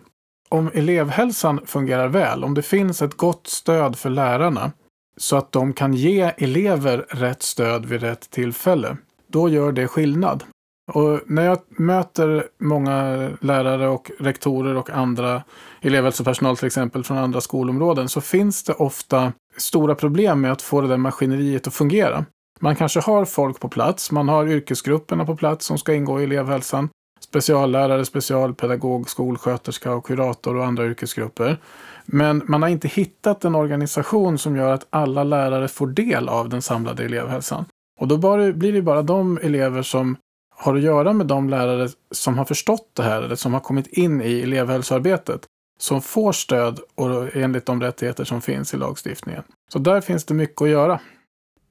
Om 0.49 0.71
elevhälsan 0.73 1.59
fungerar 1.65 2.07
väl, 2.07 2.43
om 2.43 2.53
det 2.53 2.61
finns 2.61 3.01
ett 3.01 3.17
gott 3.17 3.47
stöd 3.47 3.95
för 3.95 4.09
lärarna 4.09 4.71
så 5.17 5.37
att 5.37 5.51
de 5.51 5.73
kan 5.73 5.93
ge 5.93 6.33
elever 6.37 7.05
rätt 7.09 7.43
stöd 7.43 7.85
vid 7.85 8.01
rätt 8.01 8.29
tillfälle, 8.29 8.97
då 9.27 9.49
gör 9.49 9.71
det 9.71 9.87
skillnad. 9.87 10.43
Och 10.91 11.19
när 11.25 11.45
jag 11.45 11.59
möter 11.67 12.47
många 12.59 13.29
lärare 13.41 13.87
och 13.87 14.11
rektorer 14.19 14.75
och 14.75 14.89
andra 14.89 15.43
elevhälsopersonal 15.81 16.57
till 16.57 16.67
exempel 16.67 17.03
från 17.03 17.17
andra 17.17 17.41
skolområden 17.41 18.09
så 18.09 18.21
finns 18.21 18.63
det 18.63 18.73
ofta 18.73 19.33
stora 19.57 19.95
problem 19.95 20.41
med 20.41 20.51
att 20.51 20.61
få 20.61 20.81
det 20.81 20.87
där 20.87 20.97
maskineriet 20.97 21.67
att 21.67 21.73
fungera. 21.73 22.25
Man 22.59 22.75
kanske 22.75 22.99
har 22.99 23.25
folk 23.25 23.59
på 23.59 23.69
plats, 23.69 24.11
man 24.11 24.29
har 24.29 24.47
yrkesgrupperna 24.47 25.25
på 25.25 25.35
plats 25.35 25.65
som 25.65 25.77
ska 25.77 25.93
ingå 25.93 26.21
i 26.21 26.23
elevhälsan. 26.23 26.89
Speciallärare, 27.19 28.05
specialpedagog, 28.05 29.09
skolsköterska 29.09 29.93
och 29.93 30.05
kurator 30.05 30.55
och 30.55 30.65
andra 30.65 30.85
yrkesgrupper. 30.85 31.57
Men 32.05 32.41
man 32.45 32.61
har 32.61 32.69
inte 32.69 32.87
hittat 32.87 33.45
en 33.45 33.55
organisation 33.55 34.37
som 34.37 34.55
gör 34.55 34.73
att 34.73 34.87
alla 34.89 35.23
lärare 35.23 35.67
får 35.67 35.87
del 35.87 36.29
av 36.29 36.49
den 36.49 36.61
samlade 36.61 37.05
elevhälsan. 37.05 37.65
Och 37.99 38.07
då 38.07 38.17
blir 38.53 38.73
det 38.73 38.81
bara 38.81 39.01
de 39.01 39.39
elever 39.43 39.81
som 39.81 40.17
har 40.55 40.75
att 40.75 40.81
göra 40.81 41.13
med 41.13 41.27
de 41.27 41.49
lärare 41.49 41.89
som 42.11 42.37
har 42.37 42.45
förstått 42.45 42.89
det 42.93 43.03
här 43.03 43.21
eller 43.21 43.35
som 43.35 43.53
har 43.53 43.59
kommit 43.59 43.87
in 43.87 44.21
i 44.21 44.41
elevhälsoarbetet 44.41 45.45
som 45.79 46.01
får 46.01 46.31
stöd 46.31 46.79
och 46.95 47.35
enligt 47.35 47.65
de 47.65 47.81
rättigheter 47.81 48.23
som 48.23 48.41
finns 48.41 48.73
i 48.73 48.77
lagstiftningen. 48.77 49.43
Så 49.73 49.79
där 49.79 50.01
finns 50.01 50.25
det 50.25 50.33
mycket 50.33 50.61
att 50.61 50.69
göra. 50.69 50.99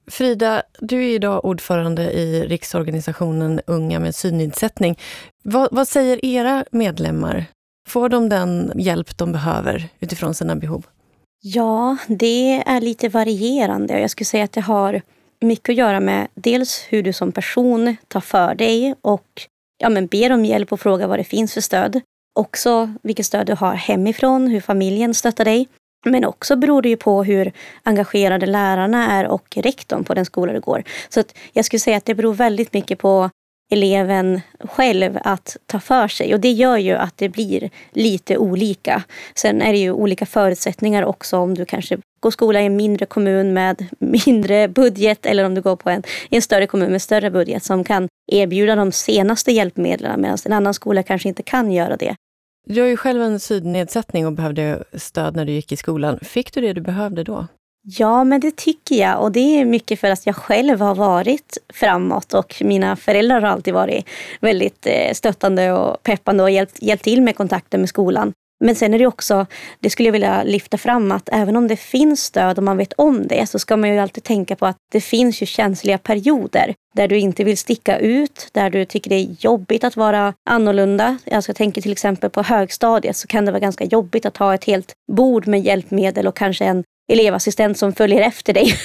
Frida, 0.07 0.63
du 0.79 1.05
är 1.05 1.15
idag 1.15 1.45
ordförande 1.45 2.11
i 2.11 2.47
riksorganisationen 2.47 3.61
Unga 3.67 3.99
med 3.99 4.15
synnedsättning. 4.15 4.99
Vad, 5.43 5.69
vad 5.71 5.87
säger 5.87 6.25
era 6.25 6.65
medlemmar? 6.71 7.45
Får 7.87 8.09
de 8.09 8.29
den 8.29 8.71
hjälp 8.75 9.17
de 9.17 9.31
behöver 9.31 9.89
utifrån 9.99 10.33
sina 10.33 10.55
behov? 10.55 10.85
Ja, 11.41 11.97
det 12.07 12.63
är 12.65 12.81
lite 12.81 13.09
varierande. 13.09 13.99
Jag 13.99 14.09
skulle 14.09 14.25
säga 14.25 14.43
att 14.43 14.51
det 14.51 14.61
har 14.61 15.01
mycket 15.41 15.69
att 15.69 15.75
göra 15.75 15.99
med 15.99 16.27
dels 16.35 16.85
hur 16.89 17.03
du 17.03 17.13
som 17.13 17.31
person 17.31 17.95
tar 18.07 18.21
för 18.21 18.55
dig 18.55 18.95
och 19.01 19.27
ja, 19.77 19.89
men 19.89 20.07
ber 20.07 20.31
om 20.31 20.45
hjälp 20.45 20.71
och 20.71 20.79
frågar 20.79 21.07
vad 21.07 21.19
det 21.19 21.23
finns 21.23 21.53
för 21.53 21.61
stöd. 21.61 22.01
Också 22.39 22.93
vilket 23.03 23.25
stöd 23.25 23.47
du 23.47 23.53
har 23.53 23.73
hemifrån, 23.73 24.47
hur 24.47 24.61
familjen 24.61 25.13
stöttar 25.13 25.45
dig. 25.45 25.67
Men 26.03 26.25
också 26.25 26.55
beror 26.55 26.81
det 26.81 26.89
ju 26.89 26.97
på 26.97 27.23
hur 27.23 27.51
engagerade 27.83 28.45
lärarna 28.45 29.11
är 29.11 29.27
och 29.27 29.57
rektorn 29.57 30.03
på 30.03 30.13
den 30.13 30.25
skola 30.25 30.53
du 30.53 30.59
går. 30.59 30.83
Så 31.09 31.19
att 31.19 31.37
jag 31.53 31.65
skulle 31.65 31.79
säga 31.79 31.97
att 31.97 32.05
det 32.05 32.15
beror 32.15 32.33
väldigt 32.33 32.73
mycket 32.73 32.99
på 32.99 33.29
eleven 33.71 34.41
själv 34.59 35.19
att 35.23 35.57
ta 35.65 35.79
för 35.79 36.07
sig 36.07 36.33
och 36.33 36.39
det 36.39 36.51
gör 36.51 36.77
ju 36.77 36.93
att 36.93 37.17
det 37.17 37.29
blir 37.29 37.69
lite 37.91 38.37
olika. 38.37 39.03
Sen 39.35 39.61
är 39.61 39.71
det 39.71 39.77
ju 39.77 39.91
olika 39.91 40.25
förutsättningar 40.25 41.03
också 41.03 41.37
om 41.37 41.53
du 41.53 41.65
kanske 41.65 41.97
går 42.19 42.31
skola 42.31 42.61
i 42.61 42.65
en 42.65 42.75
mindre 42.75 43.05
kommun 43.05 43.53
med 43.53 43.85
mindre 43.99 44.67
budget 44.67 45.25
eller 45.25 45.43
om 45.43 45.55
du 45.55 45.61
går 45.61 45.75
på 45.75 45.89
en, 45.89 46.03
en 46.29 46.41
större 46.41 46.67
kommun 46.67 46.91
med 46.91 47.01
större 47.01 47.31
budget 47.31 47.63
som 47.63 47.83
kan 47.83 48.07
erbjuda 48.31 48.75
de 48.75 48.91
senaste 48.91 49.51
hjälpmedlen 49.51 50.21
medan 50.21 50.37
en 50.45 50.53
annan 50.53 50.73
skola 50.73 51.03
kanske 51.03 51.29
inte 51.29 51.43
kan 51.43 51.71
göra 51.71 51.97
det. 51.97 52.15
Du 52.65 52.81
har 52.81 52.87
ju 52.87 52.97
själv 52.97 53.21
en 53.21 53.39
synnedsättning 53.39 54.25
och 54.27 54.33
behövde 54.33 54.83
stöd 54.93 55.35
när 55.35 55.45
du 55.45 55.51
gick 55.51 55.71
i 55.71 55.77
skolan. 55.77 56.19
Fick 56.21 56.53
du 56.53 56.61
det 56.61 56.73
du 56.73 56.81
behövde 56.81 57.23
då? 57.23 57.47
Ja, 57.85 58.23
men 58.23 58.39
det 58.39 58.55
tycker 58.57 58.95
jag. 58.95 59.21
Och 59.21 59.31
det 59.31 59.39
är 59.39 59.65
mycket 59.65 59.99
för 59.99 60.09
att 60.09 60.25
jag 60.25 60.35
själv 60.35 60.81
har 60.81 60.95
varit 60.95 61.57
framåt 61.73 62.33
och 62.33 62.55
mina 62.65 62.95
föräldrar 62.95 63.41
har 63.41 63.49
alltid 63.49 63.73
varit 63.73 64.05
väldigt 64.39 64.85
eh, 64.85 65.13
stöttande 65.13 65.71
och 65.71 66.03
peppande 66.03 66.43
och 66.43 66.51
hjälpt, 66.51 66.81
hjälpt 66.81 67.03
till 67.03 67.21
med 67.21 67.35
kontakten 67.35 67.79
med 67.79 67.89
skolan. 67.89 68.33
Men 68.63 68.75
sen 68.75 68.93
är 68.93 68.99
det 68.99 69.07
också, 69.07 69.45
det 69.79 69.89
skulle 69.89 70.07
jag 70.07 70.13
vilja 70.13 70.43
lyfta 70.43 70.77
fram, 70.77 71.11
att 71.11 71.29
även 71.31 71.55
om 71.55 71.67
det 71.67 71.75
finns 71.75 72.23
stöd 72.23 72.57
och 72.57 72.63
man 72.63 72.77
vet 72.77 72.93
om 72.93 73.27
det 73.27 73.49
så 73.49 73.59
ska 73.59 73.77
man 73.77 73.89
ju 73.89 73.99
alltid 73.99 74.23
tänka 74.23 74.55
på 74.55 74.65
att 74.65 74.77
det 74.91 75.01
finns 75.01 75.41
ju 75.41 75.45
känsliga 75.45 75.97
perioder 75.97 76.73
där 76.95 77.07
du 77.07 77.17
inte 77.17 77.43
vill 77.43 77.57
sticka 77.57 77.99
ut, 77.99 78.49
där 78.51 78.69
du 78.69 78.85
tycker 78.85 79.09
det 79.09 79.15
är 79.15 79.35
jobbigt 79.39 79.83
att 79.83 79.95
vara 79.95 80.33
annorlunda. 80.49 81.17
Alltså 81.31 81.49
jag 81.49 81.55
tänker 81.55 81.81
till 81.81 81.91
exempel 81.91 82.29
på 82.29 82.43
högstadiet 82.43 83.17
så 83.17 83.27
kan 83.27 83.45
det 83.45 83.51
vara 83.51 83.59
ganska 83.59 83.83
jobbigt 83.83 84.25
att 84.25 84.37
ha 84.37 84.53
ett 84.53 84.63
helt 84.63 84.93
bord 85.11 85.47
med 85.47 85.61
hjälpmedel 85.61 86.27
och 86.27 86.35
kanske 86.35 86.65
en 86.65 86.83
elevassistent 87.11 87.77
som 87.77 87.93
följer 87.93 88.21
efter 88.21 88.53
dig 88.53 88.75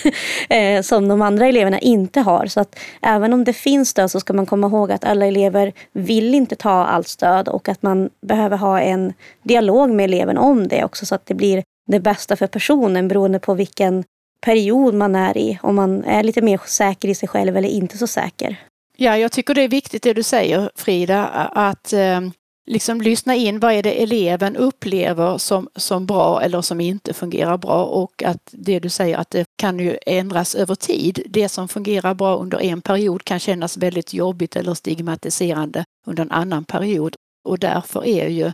eh, 0.48 0.82
som 0.82 1.08
de 1.08 1.22
andra 1.22 1.46
eleverna 1.46 1.78
inte 1.78 2.20
har. 2.20 2.46
Så 2.46 2.60
att 2.60 2.78
även 3.02 3.32
om 3.32 3.44
det 3.44 3.52
finns 3.52 3.88
stöd 3.88 4.10
så 4.10 4.20
ska 4.20 4.32
man 4.32 4.46
komma 4.46 4.66
ihåg 4.66 4.92
att 4.92 5.04
alla 5.04 5.26
elever 5.26 5.72
vill 5.92 6.34
inte 6.34 6.56
ta 6.56 6.70
allt 6.70 7.08
stöd 7.08 7.48
och 7.48 7.68
att 7.68 7.82
man 7.82 8.10
behöver 8.26 8.56
ha 8.56 8.80
en 8.80 9.12
dialog 9.42 9.90
med 9.90 10.04
eleven 10.04 10.38
om 10.38 10.68
det 10.68 10.84
också 10.84 11.06
så 11.06 11.14
att 11.14 11.26
det 11.26 11.34
blir 11.34 11.62
det 11.86 12.00
bästa 12.00 12.36
för 12.36 12.46
personen 12.46 13.08
beroende 13.08 13.38
på 13.38 13.54
vilken 13.54 14.04
period 14.44 14.94
man 14.94 15.14
är 15.14 15.38
i. 15.38 15.58
Om 15.62 15.74
man 15.74 16.04
är 16.04 16.22
lite 16.22 16.42
mer 16.42 16.60
säker 16.66 17.08
i 17.08 17.14
sig 17.14 17.28
själv 17.28 17.56
eller 17.56 17.68
inte 17.68 17.98
så 17.98 18.06
säker. 18.06 18.56
Ja, 18.96 19.18
jag 19.18 19.32
tycker 19.32 19.54
det 19.54 19.62
är 19.62 19.68
viktigt 19.68 20.02
det 20.02 20.14
du 20.14 20.22
säger 20.22 20.70
Frida, 20.76 21.26
att 21.52 21.92
eh, 21.92 22.20
liksom 22.68 23.00
lyssna 23.00 23.34
in 23.34 23.60
vad 23.60 23.72
är 23.72 23.82
det 23.82 24.02
eleven 24.02 24.56
upplever 24.56 25.38
som, 25.38 25.68
som 25.76 26.06
bra 26.06 26.42
eller 26.42 26.62
som 26.62 26.80
inte 26.80 27.14
fungerar 27.14 27.56
bra 27.56 27.84
och 27.84 28.22
att 28.22 28.48
det 28.50 28.78
du 28.78 28.88
säger 28.88 29.16
att 29.16 29.30
det 29.30 29.46
kan 29.56 29.78
ju 29.78 29.98
ändras 30.06 30.54
över 30.54 30.74
tid. 30.74 31.22
Det 31.26 31.48
som 31.48 31.68
fungerar 31.68 32.14
bra 32.14 32.36
under 32.36 32.62
en 32.62 32.80
period 32.80 33.24
kan 33.24 33.38
kännas 33.38 33.76
väldigt 33.76 34.14
jobbigt 34.14 34.56
eller 34.56 34.74
stigmatiserande 34.74 35.84
under 36.06 36.22
en 36.22 36.30
annan 36.30 36.64
period 36.64 37.16
och 37.44 37.58
därför 37.58 38.06
är 38.06 38.28
ju 38.28 38.52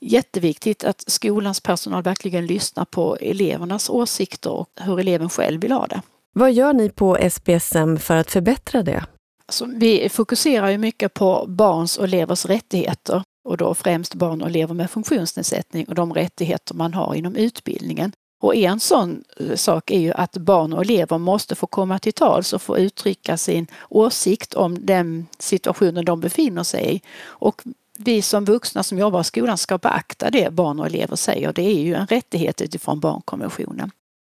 jätteviktigt 0.00 0.84
att 0.84 1.04
skolans 1.06 1.60
personal 1.60 2.02
verkligen 2.02 2.46
lyssnar 2.46 2.84
på 2.84 3.16
elevernas 3.16 3.90
åsikter 3.90 4.50
och 4.50 4.68
hur 4.80 5.00
eleven 5.00 5.30
själv 5.30 5.60
vill 5.60 5.72
ha 5.72 5.86
det. 5.86 6.02
Vad 6.34 6.52
gör 6.52 6.72
ni 6.72 6.88
på 6.90 7.18
SPSM 7.30 7.96
för 7.96 8.16
att 8.16 8.30
förbättra 8.30 8.82
det? 8.82 9.04
Alltså, 9.46 9.66
vi 9.74 10.08
fokuserar 10.08 10.68
ju 10.68 10.78
mycket 10.78 11.14
på 11.14 11.44
barns 11.48 11.98
och 11.98 12.04
elevers 12.04 12.46
rättigheter 12.46 13.22
och 13.46 13.56
då 13.56 13.74
främst 13.74 14.14
barn 14.14 14.42
och 14.42 14.48
elever 14.48 14.74
med 14.74 14.90
funktionsnedsättning 14.90 15.88
och 15.88 15.94
de 15.94 16.14
rättigheter 16.14 16.74
man 16.74 16.94
har 16.94 17.14
inom 17.14 17.36
utbildningen. 17.36 18.12
Och 18.40 18.54
en 18.54 18.80
sån 18.80 19.24
eh, 19.40 19.56
sak 19.56 19.90
är 19.90 19.98
ju 19.98 20.12
att 20.12 20.36
barn 20.36 20.72
och 20.72 20.82
elever 20.82 21.18
måste 21.18 21.54
få 21.54 21.66
komma 21.66 21.98
till 21.98 22.12
tals 22.12 22.52
och 22.52 22.62
få 22.62 22.78
uttrycka 22.78 23.36
sin 23.36 23.66
åsikt 23.88 24.54
om 24.54 24.86
den 24.86 25.26
situationen 25.38 26.04
de 26.04 26.20
befinner 26.20 26.62
sig 26.62 26.94
i. 26.94 27.00
Och 27.24 27.62
vi 27.98 28.22
som 28.22 28.44
vuxna 28.44 28.82
som 28.82 28.98
jobbar 28.98 29.20
i 29.20 29.24
skolan 29.24 29.58
ska 29.58 29.78
beakta 29.78 30.30
det 30.30 30.52
barn 30.52 30.80
och 30.80 30.86
elever 30.86 31.16
säger. 31.16 31.52
Det 31.52 31.62
är 31.62 31.80
ju 31.80 31.94
en 31.94 32.06
rättighet 32.06 32.60
utifrån 32.60 33.00
barnkonventionen. 33.00 33.90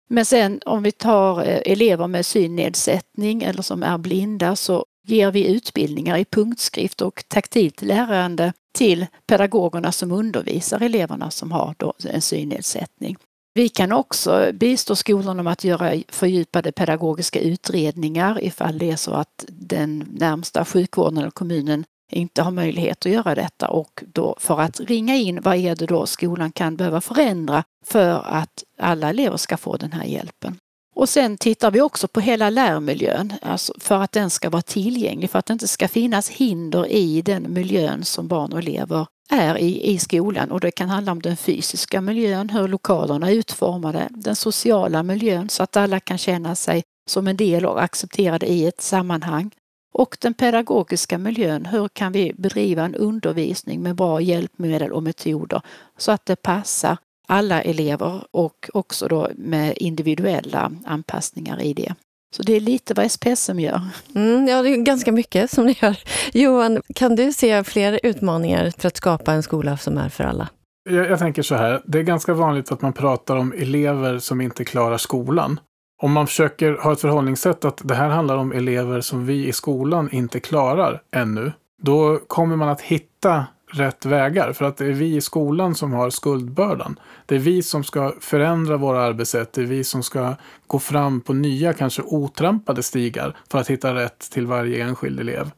Men 0.08 0.24
sen 0.24 0.60
om 0.66 0.82
vi 0.82 0.92
tar 0.92 1.40
eh, 1.40 1.72
elever 1.72 2.06
med 2.06 2.26
synnedsättning 2.26 3.42
eller 3.42 3.62
som 3.62 3.82
är 3.82 3.98
blinda 3.98 4.56
så 4.56 4.86
ger 5.06 5.30
vi 5.30 5.46
utbildningar 5.46 6.18
i 6.18 6.24
punktskrift 6.24 7.00
och 7.00 7.24
taktilt 7.28 7.82
lärande 7.82 8.52
till 8.74 9.06
pedagogerna 9.26 9.92
som 9.92 10.12
undervisar 10.12 10.80
eleverna 10.80 11.30
som 11.30 11.52
har 11.52 11.74
en 12.08 12.22
synnedsättning. 12.22 13.16
Vi 13.54 13.68
kan 13.68 13.92
också 13.92 14.50
bistå 14.54 14.96
skolorna 14.96 15.42
med 15.42 15.52
att 15.52 15.64
göra 15.64 16.02
fördjupade 16.08 16.72
pedagogiska 16.72 17.40
utredningar 17.40 18.44
ifall 18.44 18.78
det 18.78 18.90
är 18.90 18.96
så 18.96 19.12
att 19.12 19.44
den 19.48 19.98
närmsta 20.12 20.64
sjukvården 20.64 21.18
eller 21.18 21.30
kommunen 21.30 21.84
inte 22.12 22.42
har 22.42 22.50
möjlighet 22.50 23.06
att 23.06 23.12
göra 23.12 23.34
detta 23.34 23.68
och 23.68 24.04
då 24.06 24.36
för 24.38 24.60
att 24.60 24.80
ringa 24.80 25.16
in 25.16 25.40
vad 25.40 25.56
är 25.56 25.76
det 25.76 25.86
då 25.86 26.06
skolan 26.06 26.52
kan 26.52 26.76
behöva 26.76 27.00
förändra 27.00 27.64
för 27.84 28.22
att 28.26 28.64
alla 28.78 29.10
elever 29.10 29.36
ska 29.36 29.56
få 29.56 29.76
den 29.76 29.92
här 29.92 30.04
hjälpen. 30.04 30.58
Och 30.94 31.08
sen 31.08 31.36
tittar 31.36 31.70
vi 31.70 31.80
också 31.80 32.08
på 32.08 32.20
hela 32.20 32.50
lärmiljön, 32.50 33.32
alltså 33.42 33.74
för 33.78 34.02
att 34.02 34.12
den 34.12 34.30
ska 34.30 34.50
vara 34.50 34.62
tillgänglig, 34.62 35.30
för 35.30 35.38
att 35.38 35.46
det 35.46 35.52
inte 35.52 35.68
ska 35.68 35.88
finnas 35.88 36.28
hinder 36.28 36.86
i 36.86 37.22
den 37.22 37.52
miljön 37.52 38.04
som 38.04 38.28
barn 38.28 38.52
och 38.52 38.58
elever 38.58 39.06
är 39.30 39.58
i, 39.58 39.92
i 39.92 39.98
skolan. 39.98 40.50
Och 40.50 40.60
det 40.60 40.70
kan 40.70 40.88
handla 40.88 41.12
om 41.12 41.22
den 41.22 41.36
fysiska 41.36 42.00
miljön, 42.00 42.50
hur 42.50 42.68
lokalerna 42.68 43.30
är 43.30 43.34
utformade, 43.34 44.08
den 44.10 44.36
sociala 44.36 45.02
miljön 45.02 45.48
så 45.48 45.62
att 45.62 45.76
alla 45.76 46.00
kan 46.00 46.18
känna 46.18 46.54
sig 46.54 46.82
som 47.10 47.28
en 47.28 47.36
del 47.36 47.66
och 47.66 47.82
accepterade 47.82 48.46
i 48.46 48.66
ett 48.66 48.80
sammanhang. 48.80 49.50
Och 49.94 50.16
den 50.20 50.34
pedagogiska 50.34 51.18
miljön, 51.18 51.66
hur 51.66 51.88
kan 51.88 52.12
vi 52.12 52.32
bedriva 52.34 52.84
en 52.84 52.94
undervisning 52.94 53.82
med 53.82 53.96
bra 53.96 54.20
hjälpmedel 54.20 54.92
och 54.92 55.02
metoder 55.02 55.62
så 55.98 56.12
att 56.12 56.26
det 56.26 56.36
passar 56.36 56.98
alla 57.26 57.62
elever 57.62 58.24
och 58.30 58.70
också 58.74 59.08
då 59.08 59.28
med 59.36 59.76
individuella 59.76 60.72
anpassningar 60.84 61.62
i 61.62 61.72
det. 61.72 61.94
Så 62.36 62.42
det 62.42 62.56
är 62.56 62.60
lite 62.60 62.94
vad 62.94 63.10
SPSM 63.10 63.60
gör. 63.60 63.80
Mm, 64.14 64.48
ja, 64.48 64.62
det 64.62 64.70
är 64.70 64.76
ganska 64.76 65.12
mycket 65.12 65.50
som 65.50 65.66
ni 65.66 65.76
gör. 65.82 65.96
Johan, 66.32 66.82
kan 66.94 67.16
du 67.16 67.32
se 67.32 67.64
fler 67.64 68.00
utmaningar 68.02 68.72
för 68.78 68.88
att 68.88 68.96
skapa 68.96 69.32
en 69.32 69.42
skola 69.42 69.76
som 69.76 69.98
är 69.98 70.08
för 70.08 70.24
alla? 70.24 70.48
Jag, 70.90 71.10
jag 71.10 71.18
tänker 71.18 71.42
så 71.42 71.54
här, 71.54 71.82
det 71.84 71.98
är 71.98 72.02
ganska 72.02 72.34
vanligt 72.34 72.72
att 72.72 72.82
man 72.82 72.92
pratar 72.92 73.36
om 73.36 73.52
elever 73.52 74.18
som 74.18 74.40
inte 74.40 74.64
klarar 74.64 74.98
skolan. 74.98 75.60
Om 76.02 76.12
man 76.12 76.26
försöker 76.26 76.72
ha 76.72 76.92
ett 76.92 77.00
förhållningssätt 77.00 77.64
att 77.64 77.80
det 77.84 77.94
här 77.94 78.08
handlar 78.08 78.36
om 78.36 78.52
elever 78.52 79.00
som 79.00 79.26
vi 79.26 79.48
i 79.48 79.52
skolan 79.52 80.08
inte 80.12 80.40
klarar 80.40 81.02
ännu, 81.16 81.52
då 81.82 82.20
kommer 82.26 82.56
man 82.56 82.68
att 82.68 82.80
hitta 82.80 83.46
rätt 83.74 84.06
vägar. 84.06 84.52
För 84.52 84.64
att 84.64 84.76
det 84.76 84.86
är 84.86 84.92
vi 84.92 85.16
i 85.16 85.20
skolan 85.20 85.74
som 85.74 85.92
har 85.92 86.10
skuldbördan. 86.10 86.98
Det 87.26 87.34
är 87.34 87.38
vi 87.38 87.62
som 87.62 87.84
ska 87.84 88.14
förändra 88.20 88.76
våra 88.76 89.02
arbetssätt. 89.02 89.52
Det 89.52 89.60
är 89.60 89.66
vi 89.66 89.84
som 89.84 90.02
ska 90.02 90.34
gå 90.66 90.78
fram 90.78 91.20
på 91.20 91.32
nya, 91.32 91.72
kanske 91.72 92.02
otrampade 92.02 92.82
stigar 92.82 93.36
för 93.50 93.58
att 93.58 93.70
hitta 93.70 93.94
rätt 93.94 94.30
till 94.30 94.46
varje 94.46 94.84
enskild 94.84 95.20
elev. 95.20 95.50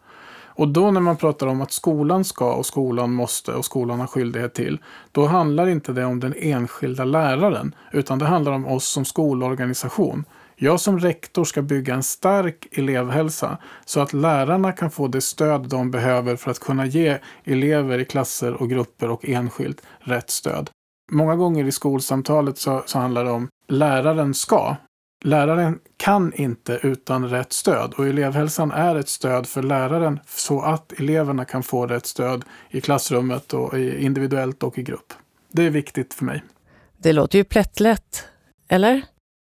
Och 0.57 0.69
då 0.69 0.91
när 0.91 1.01
man 1.01 1.17
pratar 1.17 1.47
om 1.47 1.61
att 1.61 1.73
skolan 1.73 2.25
ska 2.25 2.53
och 2.53 2.67
skolan 2.67 3.13
måste 3.13 3.53
och 3.53 3.65
skolan 3.65 4.01
har 4.01 4.07
skyldighet 4.07 4.55
till, 4.55 4.79
då 5.13 5.27
handlar 5.27 5.67
inte 5.67 5.93
det 5.93 6.05
om 6.05 6.21
den 6.21 6.35
enskilda 6.37 7.05
läraren, 7.05 7.75
utan 7.93 8.19
det 8.19 8.25
handlar 8.25 8.53
om 8.53 8.67
oss 8.67 8.89
som 8.89 9.05
skolorganisation. 9.05 10.25
Jag 10.59 10.81
som 10.81 10.99
rektor 10.99 11.45
ska 11.45 11.63
bygga 11.63 11.95
en 11.95 12.03
stark 12.03 12.67
elevhälsa 12.73 13.59
så 13.85 14.01
att 14.01 14.13
lärarna 14.13 14.73
kan 14.73 14.91
få 14.91 15.09
det 15.09 15.21
stöd 15.21 15.69
de 15.69 15.91
behöver 15.91 16.37
för 16.37 16.51
att 16.51 16.59
kunna 16.59 16.87
ge 16.87 17.19
elever 17.45 17.99
i 17.99 18.05
klasser 18.05 18.55
och 18.55 18.71
grupper 18.71 19.11
och 19.11 19.29
enskilt 19.29 19.83
rätt 19.99 20.31
stöd. 20.31 20.71
Många 21.11 21.37
gånger 21.37 21.65
i 21.65 21.73
skolsamtalet 21.73 22.59
så, 22.59 22.83
så 22.87 22.99
handlar 22.99 23.25
det 23.25 23.31
om 23.31 23.49
läraren 23.69 24.35
ska. 24.35 24.77
Läraren 25.25 25.79
kan 25.97 26.33
inte 26.33 26.81
utan 26.83 27.29
rätt 27.29 27.53
stöd 27.53 27.95
och 27.97 28.07
elevhälsan 28.07 28.71
är 28.71 28.97
ett 28.97 29.09
stöd 29.09 29.47
för 29.47 29.63
läraren 29.63 30.21
så 30.27 30.63
att 30.63 30.93
eleverna 30.93 31.45
kan 31.45 31.63
få 31.63 31.87
rätt 31.87 32.07
stöd 32.07 32.45
i 32.71 32.81
klassrummet 32.81 33.55
och 33.55 33.79
individuellt 33.79 34.63
och 34.63 34.79
i 34.79 34.83
grupp. 34.83 35.13
Det 35.53 35.63
är 35.63 35.71
viktigt 35.71 36.15
för 36.15 36.25
mig. 36.25 36.45
Det 36.97 37.13
låter 37.13 37.39
ju 37.39 37.45
plättlätt, 37.45 38.25
eller? 38.69 39.03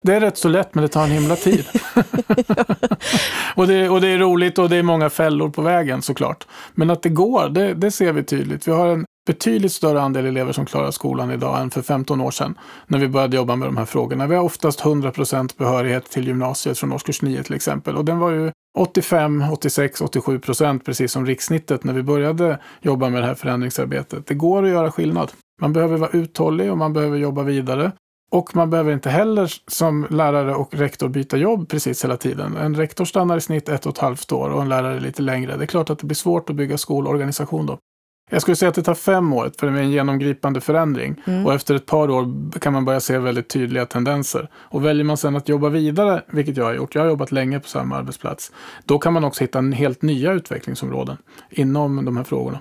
Det 0.06 0.14
är 0.14 0.20
rätt 0.20 0.38
så 0.38 0.48
lätt, 0.48 0.74
men 0.74 0.82
det 0.82 0.88
tar 0.88 1.04
en 1.04 1.10
himla 1.10 1.36
tid. 1.36 1.64
och, 3.54 3.66
det, 3.66 3.88
och 3.88 4.00
det 4.00 4.08
är 4.08 4.18
roligt 4.18 4.58
och 4.58 4.68
det 4.68 4.76
är 4.76 4.82
många 4.82 5.10
fällor 5.10 5.48
på 5.48 5.62
vägen 5.62 6.02
såklart. 6.02 6.46
Men 6.74 6.90
att 6.90 7.02
det 7.02 7.08
går, 7.08 7.48
det, 7.48 7.74
det 7.74 7.90
ser 7.90 8.12
vi 8.12 8.22
tydligt. 8.22 8.68
Vi 8.68 8.72
har 8.72 8.86
en 8.86 9.04
betydligt 9.26 9.72
större 9.72 10.00
andel 10.00 10.26
elever 10.26 10.52
som 10.52 10.66
klarar 10.66 10.90
skolan 10.90 11.30
idag 11.30 11.60
än 11.60 11.70
för 11.70 11.82
15 11.82 12.20
år 12.20 12.30
sedan 12.30 12.58
när 12.86 12.98
vi 12.98 13.08
började 13.08 13.36
jobba 13.36 13.56
med 13.56 13.68
de 13.68 13.76
här 13.76 13.84
frågorna. 13.84 14.26
Vi 14.26 14.34
har 14.34 14.42
oftast 14.42 14.80
100 14.80 15.10
procent 15.10 15.56
behörighet 15.56 16.10
till 16.10 16.26
gymnasiet 16.26 16.78
från 16.78 16.92
årskurs 16.92 17.22
9 17.22 17.42
till 17.42 17.54
exempel. 17.54 17.96
Och 17.96 18.04
den 18.04 18.18
var 18.18 18.30
ju 18.30 18.50
85, 18.78 19.44
86, 19.52 20.00
87 20.00 20.38
procent 20.38 20.84
precis 20.84 21.12
som 21.12 21.26
rikssnittet 21.26 21.84
när 21.84 21.92
vi 21.92 22.02
började 22.02 22.58
jobba 22.80 23.08
med 23.08 23.22
det 23.22 23.26
här 23.26 23.34
förändringsarbetet. 23.34 24.26
Det 24.26 24.34
går 24.34 24.64
att 24.64 24.70
göra 24.70 24.92
skillnad. 24.92 25.32
Man 25.60 25.72
behöver 25.72 25.96
vara 25.96 26.10
uthållig 26.10 26.70
och 26.70 26.78
man 26.78 26.92
behöver 26.92 27.16
jobba 27.16 27.42
vidare. 27.42 27.92
Och 28.30 28.56
man 28.56 28.70
behöver 28.70 28.92
inte 28.92 29.10
heller 29.10 29.52
som 29.66 30.06
lärare 30.10 30.54
och 30.54 30.74
rektor 30.74 31.08
byta 31.08 31.36
jobb 31.36 31.68
precis 31.68 32.04
hela 32.04 32.16
tiden. 32.16 32.56
En 32.56 32.74
rektor 32.74 33.04
stannar 33.04 33.36
i 33.36 33.40
snitt 33.40 33.68
ett 33.68 33.86
och 33.86 33.92
ett 33.92 33.98
halvt 33.98 34.32
år 34.32 34.50
och 34.50 34.62
en 34.62 34.68
lärare 34.68 35.00
lite 35.00 35.22
längre. 35.22 35.56
Det 35.56 35.64
är 35.64 35.66
klart 35.66 35.90
att 35.90 35.98
det 35.98 36.06
blir 36.06 36.16
svårt 36.16 36.50
att 36.50 36.56
bygga 36.56 36.78
skolorganisation 36.78 37.66
då. 37.66 37.78
Jag 38.30 38.42
skulle 38.42 38.56
säga 38.56 38.68
att 38.68 38.74
det 38.74 38.82
tar 38.82 38.94
fem 38.94 39.32
år 39.32 39.52
för 39.58 39.70
det 39.70 39.78
är 39.78 39.82
en 39.82 39.90
genomgripande 39.90 40.60
förändring. 40.60 41.22
Mm. 41.26 41.46
Och 41.46 41.54
efter 41.54 41.74
ett 41.74 41.86
par 41.86 42.10
år 42.10 42.58
kan 42.58 42.72
man 42.72 42.84
börja 42.84 43.00
se 43.00 43.18
väldigt 43.18 43.48
tydliga 43.48 43.86
tendenser. 43.86 44.50
Och 44.54 44.84
väljer 44.84 45.04
man 45.04 45.16
sedan 45.16 45.36
att 45.36 45.48
jobba 45.48 45.68
vidare, 45.68 46.22
vilket 46.32 46.56
jag 46.56 46.64
har 46.64 46.74
gjort, 46.74 46.94
jag 46.94 47.02
har 47.02 47.08
jobbat 47.08 47.32
länge 47.32 47.60
på 47.60 47.68
samma 47.68 47.96
arbetsplats, 47.96 48.52
då 48.84 48.98
kan 48.98 49.12
man 49.12 49.24
också 49.24 49.44
hitta 49.44 49.58
en 49.58 49.72
helt 49.72 50.02
nya 50.02 50.32
utvecklingsområden 50.32 51.16
inom 51.50 52.04
de 52.04 52.16
här 52.16 52.24
frågorna. 52.24 52.60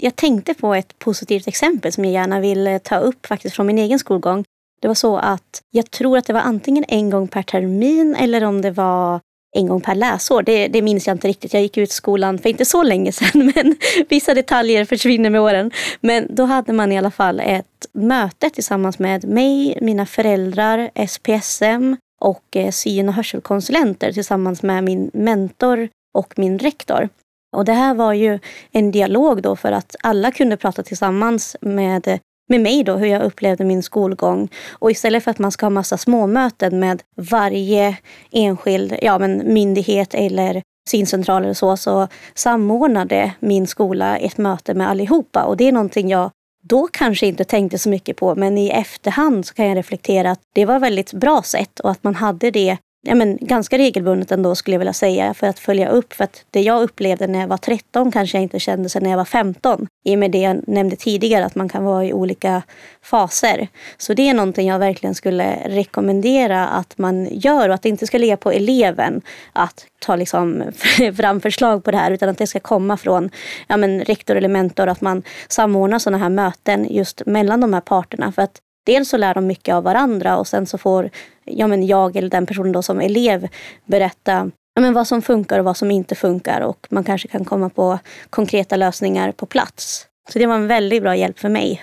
Jag 0.00 0.16
tänkte 0.16 0.54
på 0.54 0.74
ett 0.74 0.98
positivt 0.98 1.48
exempel 1.48 1.92
som 1.92 2.04
jag 2.04 2.12
gärna 2.12 2.40
vill 2.40 2.66
eh, 2.66 2.78
ta 2.78 2.98
upp 2.98 3.26
faktiskt 3.26 3.56
från 3.56 3.66
min 3.66 3.78
egen 3.78 3.98
skolgång. 3.98 4.44
Det 4.80 4.88
var 4.88 4.94
så 4.94 5.16
att 5.16 5.62
jag 5.70 5.90
tror 5.90 6.18
att 6.18 6.26
det 6.26 6.32
var 6.32 6.40
antingen 6.40 6.84
en 6.88 7.10
gång 7.10 7.28
per 7.28 7.42
termin 7.42 8.14
eller 8.14 8.44
om 8.44 8.62
det 8.62 8.70
var 8.70 9.20
en 9.56 9.66
gång 9.66 9.80
per 9.80 9.94
läsår. 9.94 10.42
Det, 10.42 10.68
det 10.68 10.82
minns 10.82 11.06
jag 11.06 11.14
inte 11.14 11.28
riktigt. 11.28 11.52
Jag 11.52 11.62
gick 11.62 11.76
ut 11.76 11.90
skolan 11.90 12.38
för 12.38 12.48
inte 12.48 12.64
så 12.64 12.82
länge 12.82 13.12
sedan 13.12 13.52
men 13.54 13.76
vissa 14.08 14.34
detaljer 14.34 14.84
försvinner 14.84 15.30
med 15.30 15.40
åren. 15.40 15.70
Men 16.00 16.34
då 16.34 16.44
hade 16.44 16.72
man 16.72 16.92
i 16.92 16.98
alla 16.98 17.10
fall 17.10 17.40
ett 17.40 17.86
möte 17.92 18.50
tillsammans 18.50 18.98
med 18.98 19.24
mig, 19.24 19.78
mina 19.80 20.06
föräldrar, 20.06 20.90
SPSM 21.08 21.96
och 22.20 22.56
eh, 22.56 22.70
syn 22.70 23.08
och 23.08 23.14
hörselkonsulenter 23.14 24.12
tillsammans 24.12 24.62
med 24.62 24.84
min 24.84 25.10
mentor 25.14 25.88
och 26.14 26.34
min 26.36 26.58
rektor. 26.58 27.08
Och 27.56 27.64
det 27.64 27.72
här 27.72 27.94
var 27.94 28.12
ju 28.12 28.38
en 28.72 28.90
dialog 28.90 29.42
då 29.42 29.56
för 29.56 29.72
att 29.72 29.96
alla 30.02 30.30
kunde 30.30 30.56
prata 30.56 30.82
tillsammans 30.82 31.56
med, 31.60 32.18
med 32.48 32.60
mig 32.60 32.84
då 32.84 32.96
hur 32.96 33.06
jag 33.06 33.22
upplevde 33.22 33.64
min 33.64 33.82
skolgång. 33.82 34.48
Och 34.70 34.90
istället 34.90 35.24
för 35.24 35.30
att 35.30 35.38
man 35.38 35.52
ska 35.52 35.66
ha 35.66 35.70
massa 35.70 35.98
småmöten 35.98 36.80
med 36.80 37.02
varje 37.16 37.96
enskild 38.30 38.96
ja, 39.02 39.18
men 39.18 39.54
myndighet 39.54 40.14
eller 40.14 40.62
syncentral 40.90 41.44
eller 41.44 41.54
så, 41.54 41.76
så 41.76 42.08
samordnade 42.34 43.32
min 43.40 43.66
skola 43.66 44.18
ett 44.18 44.38
möte 44.38 44.74
med 44.74 44.90
allihopa. 44.90 45.44
Och 45.44 45.56
det 45.56 45.68
är 45.68 45.72
någonting 45.72 46.08
jag 46.08 46.30
då 46.62 46.88
kanske 46.92 47.26
inte 47.26 47.44
tänkte 47.44 47.78
så 47.78 47.88
mycket 47.88 48.16
på, 48.16 48.34
men 48.34 48.58
i 48.58 48.68
efterhand 48.68 49.46
så 49.46 49.54
kan 49.54 49.66
jag 49.66 49.76
reflektera 49.76 50.30
att 50.30 50.40
det 50.54 50.64
var 50.64 50.76
ett 50.76 50.82
väldigt 50.82 51.12
bra 51.12 51.42
sätt 51.42 51.80
och 51.80 51.90
att 51.90 52.04
man 52.04 52.14
hade 52.14 52.50
det 52.50 52.78
ja, 53.02 53.14
men, 53.14 53.38
ganska 53.40 53.78
regelbundet 53.78 54.32
ändå 54.32 54.54
skulle 54.54 54.74
jag 54.74 54.78
vilja 54.78 54.92
säga 54.92 55.34
för 55.34 55.46
att 55.46 55.58
följa 55.58 55.88
upp. 55.88 56.12
För 56.12 56.24
att 56.24 56.44
det 56.50 56.60
jag 56.60 56.82
upplevde 56.82 57.26
när 57.26 57.40
jag 57.40 57.48
var 57.48 57.56
13 57.56 58.12
kanske 58.12 58.36
jag 58.36 58.42
inte 58.42 58.60
kände 58.60 58.88
sen 58.88 59.02
när 59.02 59.10
jag 59.10 59.16
var 59.16 59.24
15. 59.24 59.86
I 60.04 60.14
och 60.14 60.18
med 60.18 60.30
det 60.30 60.38
jag 60.38 60.68
nämnde 60.68 60.96
tidigare 60.96 61.44
att 61.44 61.54
man 61.54 61.68
kan 61.68 61.84
vara 61.84 62.04
i 62.04 62.12
olika 62.12 62.62
faser. 63.02 63.68
Så 63.96 64.14
det 64.14 64.28
är 64.28 64.34
någonting 64.34 64.68
jag 64.68 64.78
verkligen 64.78 65.14
skulle 65.14 65.56
rekommendera 65.64 66.68
att 66.68 66.98
man 66.98 67.28
gör 67.30 67.68
och 67.68 67.74
att 67.74 67.82
det 67.82 67.88
inte 67.88 68.06
ska 68.06 68.18
ligga 68.18 68.36
på 68.36 68.50
eleven 68.50 69.22
att 69.52 69.86
ta 69.98 70.16
liksom 70.16 70.64
fram 71.16 71.40
förslag 71.40 71.84
på 71.84 71.90
det 71.90 71.96
här 71.96 72.10
utan 72.10 72.28
att 72.28 72.38
det 72.38 72.46
ska 72.46 72.60
komma 72.60 72.96
från 72.96 73.30
ja, 73.66 73.76
men, 73.76 74.00
rektor 74.00 74.36
eller 74.36 74.48
mentor. 74.48 74.86
Att 74.86 75.00
man 75.00 75.22
samordnar 75.48 75.98
sådana 75.98 76.18
här 76.18 76.30
möten 76.30 76.86
just 76.90 77.22
mellan 77.26 77.60
de 77.60 77.74
här 77.74 77.80
parterna. 77.80 78.32
För 78.32 78.42
att 78.42 78.60
dels 78.88 79.08
så 79.08 79.16
lär 79.16 79.34
de 79.34 79.46
mycket 79.46 79.74
av 79.74 79.84
varandra 79.84 80.36
och 80.36 80.46
sen 80.46 80.66
så 80.66 80.78
får 80.78 81.10
ja, 81.44 81.66
men 81.66 81.86
jag 81.86 82.16
eller 82.16 82.30
den 82.30 82.46
personen 82.46 82.72
då 82.72 82.82
som 82.82 83.00
elev 83.00 83.48
berätta 83.84 84.50
ja, 84.74 84.82
men 84.82 84.94
vad 84.94 85.06
som 85.06 85.22
funkar 85.22 85.58
och 85.58 85.64
vad 85.64 85.76
som 85.76 85.90
inte 85.90 86.14
funkar 86.14 86.60
och 86.60 86.86
man 86.90 87.04
kanske 87.04 87.28
kan 87.28 87.44
komma 87.44 87.68
på 87.68 87.98
konkreta 88.30 88.76
lösningar 88.76 89.32
på 89.32 89.46
plats. 89.46 90.06
Så 90.32 90.38
det 90.38 90.46
var 90.46 90.54
en 90.54 90.66
väldigt 90.66 91.02
bra 91.02 91.16
hjälp 91.16 91.38
för 91.38 91.48
mig. 91.48 91.82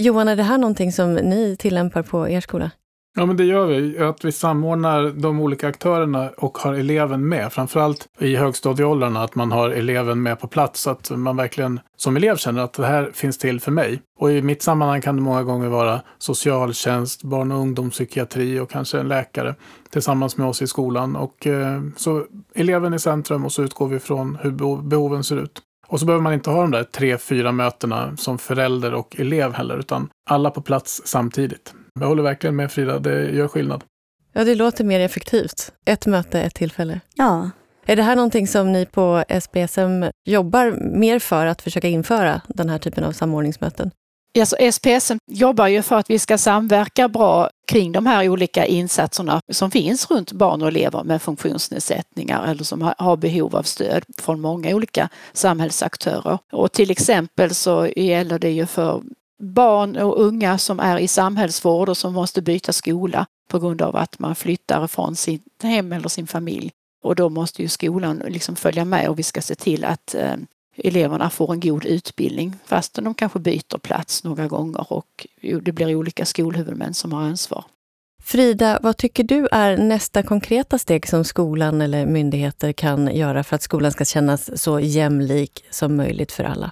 Johan, 0.00 0.28
är 0.28 0.36
det 0.36 0.42
här 0.42 0.58
någonting 0.58 0.92
som 0.92 1.14
ni 1.14 1.56
tillämpar 1.56 2.02
på 2.02 2.28
er 2.28 2.40
skola? 2.40 2.70
Ja, 3.18 3.26
men 3.26 3.36
det 3.36 3.44
gör 3.44 3.66
vi. 3.66 3.98
Att 3.98 4.24
vi 4.24 4.32
samordnar 4.32 5.10
de 5.10 5.40
olika 5.40 5.68
aktörerna 5.68 6.30
och 6.36 6.58
har 6.58 6.74
eleven 6.74 7.28
med. 7.28 7.52
Framförallt 7.52 8.08
i 8.18 8.36
högstadieåldrarna, 8.36 9.22
att 9.22 9.34
man 9.34 9.52
har 9.52 9.70
eleven 9.70 10.22
med 10.22 10.40
på 10.40 10.48
plats. 10.48 10.80
Så 10.80 10.90
att 10.90 11.10
man 11.10 11.36
verkligen 11.36 11.80
som 11.96 12.16
elev 12.16 12.36
känner 12.36 12.62
att 12.62 12.72
det 12.72 12.86
här 12.86 13.10
finns 13.14 13.38
till 13.38 13.60
för 13.60 13.70
mig. 13.70 14.02
Och 14.18 14.32
i 14.32 14.42
mitt 14.42 14.62
sammanhang 14.62 15.00
kan 15.00 15.16
det 15.16 15.22
många 15.22 15.42
gånger 15.42 15.68
vara 15.68 16.00
socialtjänst, 16.18 17.22
barn 17.22 17.52
och 17.52 17.58
ungdomspsykiatri 17.58 18.60
och 18.60 18.70
kanske 18.70 19.00
en 19.00 19.08
läkare 19.08 19.54
tillsammans 19.90 20.36
med 20.36 20.46
oss 20.46 20.62
i 20.62 20.66
skolan. 20.66 21.16
Och 21.16 21.46
eh, 21.46 21.82
så 21.96 22.24
eleven 22.54 22.94
i 22.94 22.98
centrum 22.98 23.44
och 23.44 23.52
så 23.52 23.62
utgår 23.62 23.88
vi 23.88 23.98
från 23.98 24.38
hur 24.42 24.82
behoven 24.82 25.24
ser 25.24 25.36
ut. 25.36 25.60
Och 25.88 26.00
så 26.00 26.06
behöver 26.06 26.22
man 26.22 26.34
inte 26.34 26.50
ha 26.50 26.62
de 26.62 26.70
där 26.70 26.84
tre, 26.84 27.18
fyra 27.18 27.52
mötena 27.52 28.16
som 28.16 28.38
förälder 28.38 28.94
och 28.94 29.20
elev 29.20 29.52
heller, 29.52 29.78
utan 29.78 30.08
alla 30.30 30.50
på 30.50 30.62
plats 30.62 31.02
samtidigt. 31.04 31.74
Jag 32.00 32.08
håller 32.08 32.22
verkligen 32.22 32.56
med 32.56 32.72
Frida, 32.72 32.98
det 32.98 33.30
gör 33.30 33.48
skillnad. 33.48 33.84
Ja, 34.32 34.44
det 34.44 34.54
låter 34.54 34.84
mer 34.84 35.00
effektivt. 35.00 35.72
Ett 35.84 36.06
möte, 36.06 36.40
ett 36.40 36.54
tillfälle. 36.54 37.00
Ja. 37.14 37.50
Är 37.86 37.96
det 37.96 38.02
här 38.02 38.16
någonting 38.16 38.46
som 38.46 38.72
ni 38.72 38.86
på 38.86 39.24
SPSM 39.40 40.04
jobbar 40.24 40.70
mer 40.98 41.18
för 41.18 41.46
att 41.46 41.62
försöka 41.62 41.88
införa 41.88 42.40
den 42.48 42.68
här 42.68 42.78
typen 42.78 43.04
av 43.04 43.12
samordningsmöten? 43.12 43.90
Alltså 44.38 44.56
SPSM 44.72 45.18
jobbar 45.30 45.66
ju 45.66 45.82
för 45.82 45.96
att 45.96 46.10
vi 46.10 46.18
ska 46.18 46.38
samverka 46.38 47.08
bra 47.08 47.50
kring 47.68 47.92
de 47.92 48.06
här 48.06 48.28
olika 48.28 48.66
insatserna 48.66 49.40
som 49.52 49.70
finns 49.70 50.10
runt 50.10 50.32
barn 50.32 50.62
och 50.62 50.68
elever 50.68 51.04
med 51.04 51.22
funktionsnedsättningar 51.22 52.46
eller 52.46 52.64
som 52.64 52.92
har 52.98 53.16
behov 53.16 53.56
av 53.56 53.62
stöd 53.62 54.04
från 54.18 54.40
många 54.40 54.74
olika 54.74 55.08
samhällsaktörer. 55.32 56.38
Och 56.52 56.72
till 56.72 56.90
exempel 56.90 57.54
så 57.54 57.88
gäller 57.96 58.38
det 58.38 58.50
ju 58.50 58.66
för 58.66 59.02
barn 59.38 59.96
och 59.96 60.22
unga 60.22 60.58
som 60.58 60.80
är 60.80 60.98
i 60.98 61.08
samhällsvård 61.08 61.88
och 61.88 61.96
som 61.96 62.12
måste 62.12 62.42
byta 62.42 62.72
skola 62.72 63.26
på 63.48 63.58
grund 63.58 63.82
av 63.82 63.96
att 63.96 64.18
man 64.18 64.34
flyttar 64.34 64.86
från 64.86 65.16
sitt 65.16 65.62
hem 65.62 65.92
eller 65.92 66.08
sin 66.08 66.26
familj. 66.26 66.70
Och 67.02 67.14
då 67.14 67.28
måste 67.28 67.62
ju 67.62 67.68
skolan 67.68 68.22
liksom 68.28 68.56
följa 68.56 68.84
med 68.84 69.08
och 69.08 69.18
vi 69.18 69.22
ska 69.22 69.42
se 69.42 69.54
till 69.54 69.84
att 69.84 70.14
eh, 70.14 70.36
eleverna 70.76 71.30
får 71.30 71.52
en 71.52 71.60
god 71.60 71.84
utbildning 71.84 72.54
fastän 72.64 73.04
de 73.04 73.14
kanske 73.14 73.38
byter 73.38 73.78
plats 73.78 74.24
några 74.24 74.48
gånger 74.48 74.92
och 74.92 75.26
det 75.62 75.72
blir 75.72 75.94
olika 75.94 76.24
skolhuvudmän 76.24 76.94
som 76.94 77.12
har 77.12 77.22
ansvar. 77.22 77.64
Frida, 78.22 78.78
vad 78.82 78.96
tycker 78.96 79.24
du 79.24 79.48
är 79.52 79.76
nästa 79.76 80.22
konkreta 80.22 80.78
steg 80.78 81.08
som 81.08 81.24
skolan 81.24 81.80
eller 81.80 82.06
myndigheter 82.06 82.72
kan 82.72 83.16
göra 83.16 83.44
för 83.44 83.56
att 83.56 83.62
skolan 83.62 83.92
ska 83.92 84.04
kännas 84.04 84.62
så 84.62 84.80
jämlik 84.80 85.64
som 85.70 85.96
möjligt 85.96 86.32
för 86.32 86.44
alla? 86.44 86.70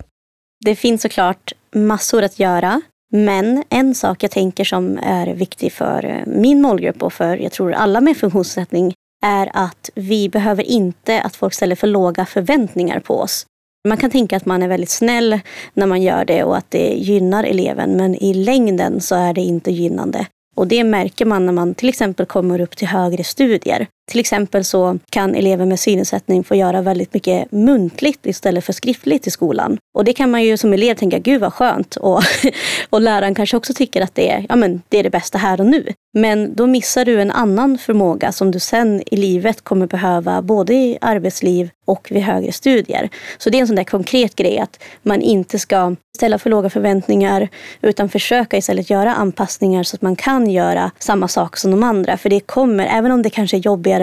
Det 0.64 0.76
finns 0.76 1.02
såklart 1.02 1.52
massor 1.74 2.22
att 2.22 2.38
göra. 2.38 2.80
Men 3.12 3.64
en 3.68 3.94
sak 3.94 4.22
jag 4.22 4.30
tänker 4.30 4.64
som 4.64 4.98
är 5.02 5.26
viktig 5.34 5.72
för 5.72 6.04
eh, 6.04 6.26
min 6.26 6.62
målgrupp 6.62 7.02
och 7.02 7.12
för 7.12 7.36
jag 7.36 7.52
tror 7.52 7.72
alla 7.72 8.00
med 8.00 8.16
funktionsnedsättning 8.16 8.94
är 9.24 9.50
att 9.52 9.90
vi 9.94 10.28
behöver 10.28 10.62
inte 10.62 11.20
att 11.20 11.36
folk 11.36 11.54
ställer 11.54 11.76
för 11.76 11.86
låga 11.86 12.26
förväntningar 12.26 13.00
på 13.00 13.20
oss. 13.20 13.46
Man 13.88 13.98
kan 13.98 14.10
tänka 14.10 14.36
att 14.36 14.46
man 14.46 14.62
är 14.62 14.68
väldigt 14.68 14.90
snäll 14.90 15.40
när 15.74 15.86
man 15.86 16.02
gör 16.02 16.24
det 16.24 16.44
och 16.44 16.56
att 16.56 16.70
det 16.70 16.94
gynnar 16.94 17.44
eleven 17.44 17.96
men 17.96 18.14
i 18.14 18.34
längden 18.34 19.00
så 19.00 19.14
är 19.14 19.32
det 19.32 19.40
inte 19.40 19.72
gynnande. 19.72 20.26
Och 20.56 20.66
det 20.66 20.84
märker 20.84 21.24
man 21.24 21.46
när 21.46 21.52
man 21.52 21.74
till 21.74 21.88
exempel 21.88 22.26
kommer 22.26 22.60
upp 22.60 22.76
till 22.76 22.88
högre 22.88 23.24
studier. 23.24 23.86
Till 24.10 24.20
exempel 24.20 24.64
så 24.64 24.98
kan 25.10 25.34
elever 25.34 25.66
med 25.66 25.80
synnedsättning 25.80 26.44
få 26.44 26.54
göra 26.54 26.82
väldigt 26.82 27.14
mycket 27.14 27.52
muntligt 27.52 28.26
istället 28.26 28.64
för 28.64 28.72
skriftligt 28.72 29.26
i 29.26 29.30
skolan. 29.30 29.78
Och 29.94 30.04
det 30.04 30.12
kan 30.12 30.30
man 30.30 30.44
ju 30.44 30.56
som 30.56 30.72
elev 30.72 30.94
tänka, 30.94 31.18
gud 31.18 31.40
vad 31.40 31.52
skönt. 31.52 31.96
Och, 31.96 32.22
och 32.90 33.00
läraren 33.00 33.34
kanske 33.34 33.56
också 33.56 33.74
tycker 33.74 34.02
att 34.02 34.14
det 34.14 34.30
är, 34.30 34.46
ja, 34.48 34.56
men 34.56 34.82
det 34.88 34.98
är 34.98 35.02
det 35.02 35.10
bästa 35.10 35.38
här 35.38 35.60
och 35.60 35.66
nu. 35.66 35.92
Men 36.18 36.54
då 36.54 36.66
missar 36.66 37.04
du 37.04 37.20
en 37.20 37.30
annan 37.30 37.78
förmåga 37.78 38.32
som 38.32 38.50
du 38.50 38.60
sen 38.60 39.02
i 39.06 39.16
livet 39.16 39.64
kommer 39.64 39.86
behöva 39.86 40.42
både 40.42 40.74
i 40.74 40.98
arbetsliv 41.00 41.70
och 41.86 42.08
vid 42.10 42.22
högre 42.22 42.52
studier. 42.52 43.08
Så 43.38 43.50
det 43.50 43.58
är 43.58 43.60
en 43.60 43.66
sån 43.66 43.76
där 43.76 43.84
konkret 43.84 44.36
grej 44.36 44.58
att 44.58 44.82
man 45.02 45.20
inte 45.22 45.58
ska 45.58 45.96
ställa 46.16 46.38
för 46.38 46.50
låga 46.50 46.70
förväntningar 46.70 47.48
utan 47.82 48.08
försöka 48.08 48.56
istället 48.56 48.90
göra 48.90 49.14
anpassningar 49.14 49.82
så 49.82 49.96
att 49.96 50.02
man 50.02 50.16
kan 50.16 50.50
göra 50.50 50.90
samma 50.98 51.28
sak 51.28 51.56
som 51.56 51.70
de 51.70 51.82
andra. 51.82 52.16
För 52.16 52.30
det 52.30 52.40
kommer, 52.40 52.86
även 52.86 53.12
om 53.12 53.22
det 53.22 53.30
kanske 53.30 53.56
är 53.56 53.60
jobbigare 53.60 53.95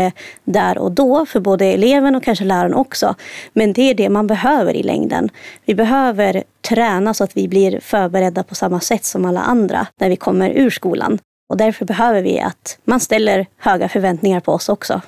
där 0.43 0.77
och 0.77 0.91
då 0.91 1.25
för 1.25 1.39
både 1.39 1.65
eleven 1.65 2.15
och 2.15 2.23
kanske 2.23 2.45
läraren 2.45 2.73
också. 2.73 3.15
Men 3.53 3.73
det 3.73 3.81
är 3.81 3.93
det 3.93 4.09
man 4.09 4.27
behöver 4.27 4.73
i 4.73 4.83
längden. 4.83 5.29
Vi 5.65 5.75
behöver 5.75 6.43
träna 6.69 7.13
så 7.13 7.23
att 7.23 7.37
vi 7.37 7.47
blir 7.47 7.79
förberedda 7.79 8.43
på 8.43 8.55
samma 8.55 8.79
sätt 8.79 9.05
som 9.05 9.25
alla 9.25 9.41
andra 9.41 9.87
när 9.99 10.09
vi 10.09 10.15
kommer 10.15 10.49
ur 10.49 10.69
skolan. 10.69 11.19
Och 11.49 11.57
därför 11.57 11.85
behöver 11.85 12.21
vi 12.21 12.39
att 12.39 12.79
man 12.85 12.99
ställer 12.99 13.45
höga 13.57 13.89
förväntningar 13.89 14.39
på 14.39 14.51
oss 14.51 14.69
också. 14.69 15.01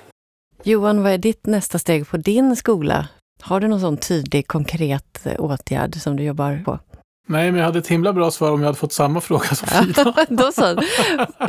Johan, 0.64 1.04
vad 1.04 1.12
är 1.12 1.18
ditt 1.18 1.46
nästa 1.46 1.80
steg 1.80 2.08
på 2.08 2.18
din 2.18 2.56
skola? 2.56 3.08
Har 3.42 3.60
du 3.60 3.68
någon 3.68 3.80
sån 3.80 3.98
tydlig, 3.98 4.48
konkret 4.48 5.26
eh, 5.26 5.40
åtgärd 5.40 5.96
som 5.96 6.16
du 6.16 6.24
jobbar 6.24 6.62
på? 6.66 6.80
Nej, 7.28 7.52
men 7.52 7.60
jag 7.60 7.66
hade 7.66 7.80
ett 7.80 7.88
himla 7.88 8.14
bra 8.14 8.32
svar 8.32 8.52
om 8.52 8.60
jag 8.60 8.66
hade 8.66 8.78
fått 8.78 8.94
samma 8.94 9.22
fråga 9.22 9.46
som 9.46 9.68
Frida. 9.68 10.16
Då 10.30 10.52
så. 10.52 10.82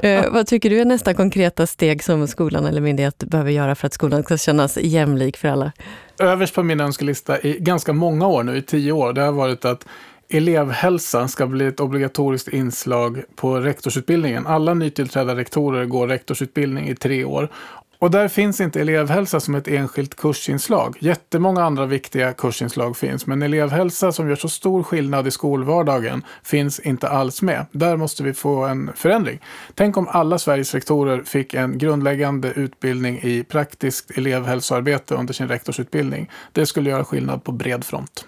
Eh, 0.06 0.30
vad 0.30 0.46
tycker 0.46 0.70
du 0.70 0.80
är 0.80 0.84
nästa 0.84 1.14
konkreta 1.14 1.66
steg 1.66 2.04
som 2.04 2.28
skolan 2.28 2.66
eller 2.66 2.80
myndighet 2.80 3.18
behöver 3.18 3.50
göra 3.50 3.74
för 3.74 3.86
att 3.86 3.92
skolan 3.92 4.22
ska 4.22 4.36
kännas 4.36 4.78
jämlik 4.78 5.36
för 5.36 5.48
alla? 5.48 5.72
Överst 6.20 6.54
på 6.54 6.62
min 6.62 6.80
önskelista 6.80 7.40
i 7.40 7.58
ganska 7.60 7.92
många 7.92 8.26
år 8.26 8.42
nu, 8.42 8.56
i 8.56 8.62
tio 8.62 8.92
år, 8.92 9.12
det 9.12 9.22
har 9.22 9.32
varit 9.32 9.64
att 9.64 9.86
elevhälsa 10.28 11.28
ska 11.28 11.46
bli 11.46 11.66
ett 11.66 11.80
obligatoriskt 11.80 12.48
inslag 12.48 13.22
på 13.36 13.60
rektorsutbildningen. 13.60 14.46
Alla 14.46 14.74
nytillträdda 14.74 15.36
rektorer 15.36 15.84
går 15.84 16.08
rektorsutbildning 16.08 16.88
i 16.88 16.94
tre 16.94 17.24
år. 17.24 17.48
Och 17.98 18.10
där 18.10 18.28
finns 18.28 18.60
inte 18.60 18.80
elevhälsa 18.80 19.40
som 19.40 19.54
ett 19.54 19.68
enskilt 19.68 20.16
kursinslag. 20.16 20.96
Jättemånga 21.00 21.64
andra 21.64 21.86
viktiga 21.86 22.32
kursinslag 22.32 22.96
finns, 22.96 23.26
men 23.26 23.42
elevhälsa 23.42 24.12
som 24.12 24.28
gör 24.28 24.36
så 24.36 24.48
stor 24.48 24.82
skillnad 24.82 25.26
i 25.26 25.30
skolvardagen 25.30 26.24
finns 26.42 26.80
inte 26.80 27.08
alls 27.08 27.42
med. 27.42 27.66
Där 27.72 27.96
måste 27.96 28.22
vi 28.22 28.34
få 28.34 28.64
en 28.64 28.90
förändring. 28.96 29.40
Tänk 29.74 29.96
om 29.96 30.08
alla 30.08 30.38
Sveriges 30.38 30.74
rektorer 30.74 31.22
fick 31.22 31.54
en 31.54 31.78
grundläggande 31.78 32.52
utbildning 32.52 33.20
i 33.22 33.44
praktiskt 33.44 34.10
elevhälsoarbete 34.10 35.14
under 35.14 35.34
sin 35.34 35.48
rektorsutbildning. 35.48 36.30
Det 36.52 36.66
skulle 36.66 36.90
göra 36.90 37.04
skillnad 37.04 37.44
på 37.44 37.52
bred 37.52 37.84
front. 37.84 38.26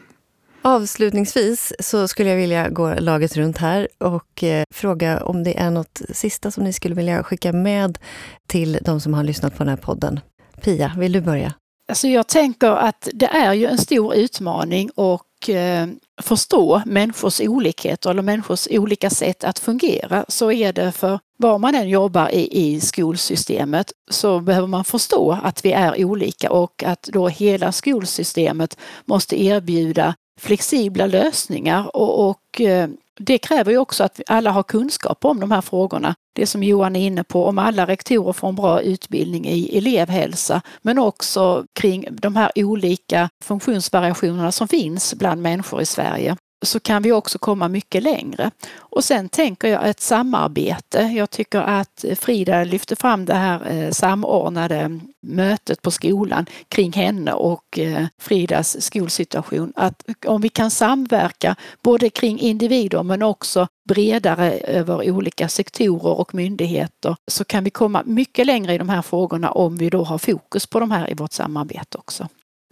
Avslutningsvis 0.62 1.73
så 1.79 2.09
skulle 2.09 2.31
jag 2.31 2.37
vilja 2.37 2.68
gå 2.68 2.94
laget 2.94 3.37
runt 3.37 3.59
här 3.59 3.88
och 3.99 4.44
eh, 4.44 4.64
fråga 4.75 5.25
om 5.25 5.44
det 5.44 5.59
är 5.59 5.71
något 5.71 6.03
sista 6.12 6.51
som 6.51 6.64
ni 6.64 6.73
skulle 6.73 6.94
vilja 6.94 7.23
skicka 7.23 7.53
med 7.53 7.99
till 8.47 8.79
de 8.83 9.01
som 9.01 9.14
har 9.14 9.25
lyssnat 9.25 9.57
på 9.57 9.64
den 9.64 9.68
här 9.68 9.77
podden. 9.77 10.21
Pia, 10.61 10.92
vill 10.99 11.12
du 11.12 11.21
börja? 11.21 11.55
Alltså 11.88 12.09
jag 12.09 12.29
tänker 12.29 12.71
att 12.71 13.09
det 13.12 13.27
är 13.27 13.55
ju 13.55 13.66
en 13.66 13.79
stor 13.79 14.14
utmaning 14.14 14.90
och 14.94 15.49
eh, 15.49 15.88
förstå 16.23 16.83
människors 16.87 17.40
olikheter 17.40 18.11
eller 18.11 18.23
människors 18.23 18.68
olika 18.71 19.11
sätt 19.11 19.44
att 19.44 19.59
fungera. 19.59 20.25
Så 20.29 20.53
är 20.53 20.73
det 20.73 20.92
för 20.92 21.18
var 21.38 21.59
man 21.59 21.75
än 21.75 21.88
jobbar 21.88 22.29
i, 22.35 22.75
i 22.75 22.81
skolsystemet 22.81 23.92
så 24.11 24.40
behöver 24.40 24.66
man 24.66 24.85
förstå 24.85 25.38
att 25.42 25.64
vi 25.64 25.73
är 25.73 26.05
olika 26.05 26.51
och 26.51 26.83
att 26.83 27.03
då 27.03 27.29
hela 27.29 27.73
skolsystemet 27.73 28.79
måste 29.05 29.42
erbjuda 29.42 30.14
flexibla 30.38 31.07
lösningar 31.07 31.96
och, 31.96 32.29
och 32.29 32.61
eh, 32.61 32.88
det 33.18 33.38
kräver 33.38 33.72
ju 33.72 33.79
också 33.79 34.05
att 34.05 34.20
alla 34.27 34.51
har 34.51 34.62
kunskap 34.62 35.24
om 35.24 35.40
de 35.40 35.51
här 35.51 35.61
frågorna. 35.61 36.14
Det 36.35 36.46
som 36.46 36.62
Johan 36.62 36.96
är 36.96 37.07
inne 37.07 37.24
på, 37.24 37.46
om 37.46 37.59
alla 37.59 37.87
rektorer 37.87 38.33
får 38.33 38.48
en 38.48 38.55
bra 38.55 38.81
utbildning 38.81 39.46
i 39.46 39.79
elevhälsa, 39.79 40.62
men 40.83 40.98
också 40.98 41.64
kring 41.72 42.05
de 42.11 42.37
här 42.37 42.53
olika 42.55 43.29
funktionsvariationerna 43.44 44.53
som 44.53 44.68
finns 44.68 45.14
bland 45.14 45.42
människor 45.42 45.81
i 45.81 45.87
Sverige 45.87 46.37
så 46.62 46.81
kan 46.81 47.03
vi 47.03 47.12
också 47.12 47.38
komma 47.38 47.68
mycket 47.68 48.03
längre. 48.03 48.51
Och 48.79 49.05
sen 49.05 49.29
tänker 49.29 49.68
jag 49.68 49.88
ett 49.88 50.01
samarbete. 50.01 50.99
Jag 50.99 51.31
tycker 51.31 51.61
att 51.61 52.05
Frida 52.16 52.64
lyfte 52.64 52.97
fram 52.97 53.25
det 53.25 53.35
här 53.35 53.71
eh, 53.71 53.90
samordnade 53.90 55.01
mötet 55.21 55.83
på 55.83 55.90
skolan 55.90 56.47
kring 56.68 56.92
henne 56.92 57.33
och 57.33 57.79
eh, 57.79 58.07
Fridas 58.18 58.83
skolsituation. 58.83 59.73
Att 59.77 60.03
om 60.27 60.40
vi 60.40 60.49
kan 60.49 60.71
samverka 60.71 61.57
både 61.83 62.11
kring 62.11 62.38
individer 62.38 63.03
men 63.03 63.23
också 63.23 63.68
bredare 63.88 64.53
över 64.53 65.11
olika 65.11 65.49
sektorer 65.49 66.18
och 66.21 66.35
myndigheter 66.35 67.16
så 67.27 67.44
kan 67.44 67.64
vi 67.64 67.71
komma 67.71 68.03
mycket 68.07 68.47
längre 68.47 68.75
i 68.75 68.79
de 68.79 68.88
här 68.88 69.03
frågorna 69.03 69.51
om 69.51 69.77
vi 69.77 69.90
då 69.90 70.05
har 70.05 70.18
fokus 70.18 70.66
på 70.66 70.81
de 70.81 70.90
här 70.90 71.11
i 71.11 71.14
vårt 71.14 71.33
samarbete 71.33 71.99
också 71.99 72.29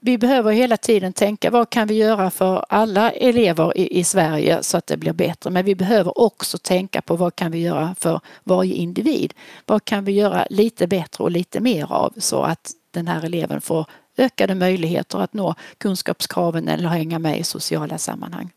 vi 0.06 0.18
behöver 0.18 0.52
hela 0.52 0.76
tiden 0.76 1.12
tänka 1.12 1.50
vad 1.50 1.70
kan 1.70 1.88
vi 1.88 1.94
göra 1.94 2.30
för 2.30 2.64
alla 2.68 3.10
elever 3.10 3.78
i, 3.78 3.98
i, 3.98 4.04
Sverige 4.04 4.62
så 4.62 4.76
att 4.76 4.86
det 4.86 4.96
blir 4.96 5.12
bättre. 5.12 5.50
Men 5.50 5.64
vi 5.64 5.74
behöver 5.74 6.20
också 6.20 6.58
tänka 6.58 7.02
på 7.02 7.16
vad 7.16 7.36
kan 7.36 7.52
vi 7.52 7.58
göra 7.58 7.94
för 7.98 8.20
varje 8.44 8.74
individ. 8.74 9.34
Vad 9.66 9.84
kan 9.84 10.04
vi 10.04 10.12
göra 10.12 10.46
lite 10.50 10.86
bättre 10.86 11.24
och 11.24 11.30
lite 11.30 11.60
mer 11.60 11.92
av 11.92 12.12
så 12.18 12.42
att 12.42 12.70
den 12.90 13.08
här 13.08 13.24
eleven 13.24 13.60
får 13.60 13.86
ökade 14.18 14.54
möjligheter 14.54 15.18
att 15.18 15.32
nå 15.32 15.54
kunskapskraven 15.78 16.68
eller 16.68 16.88
hänga 16.88 17.18
med 17.18 17.38
i 17.38 17.42
sociala 17.42 17.98
sammanhang. 17.98 18.50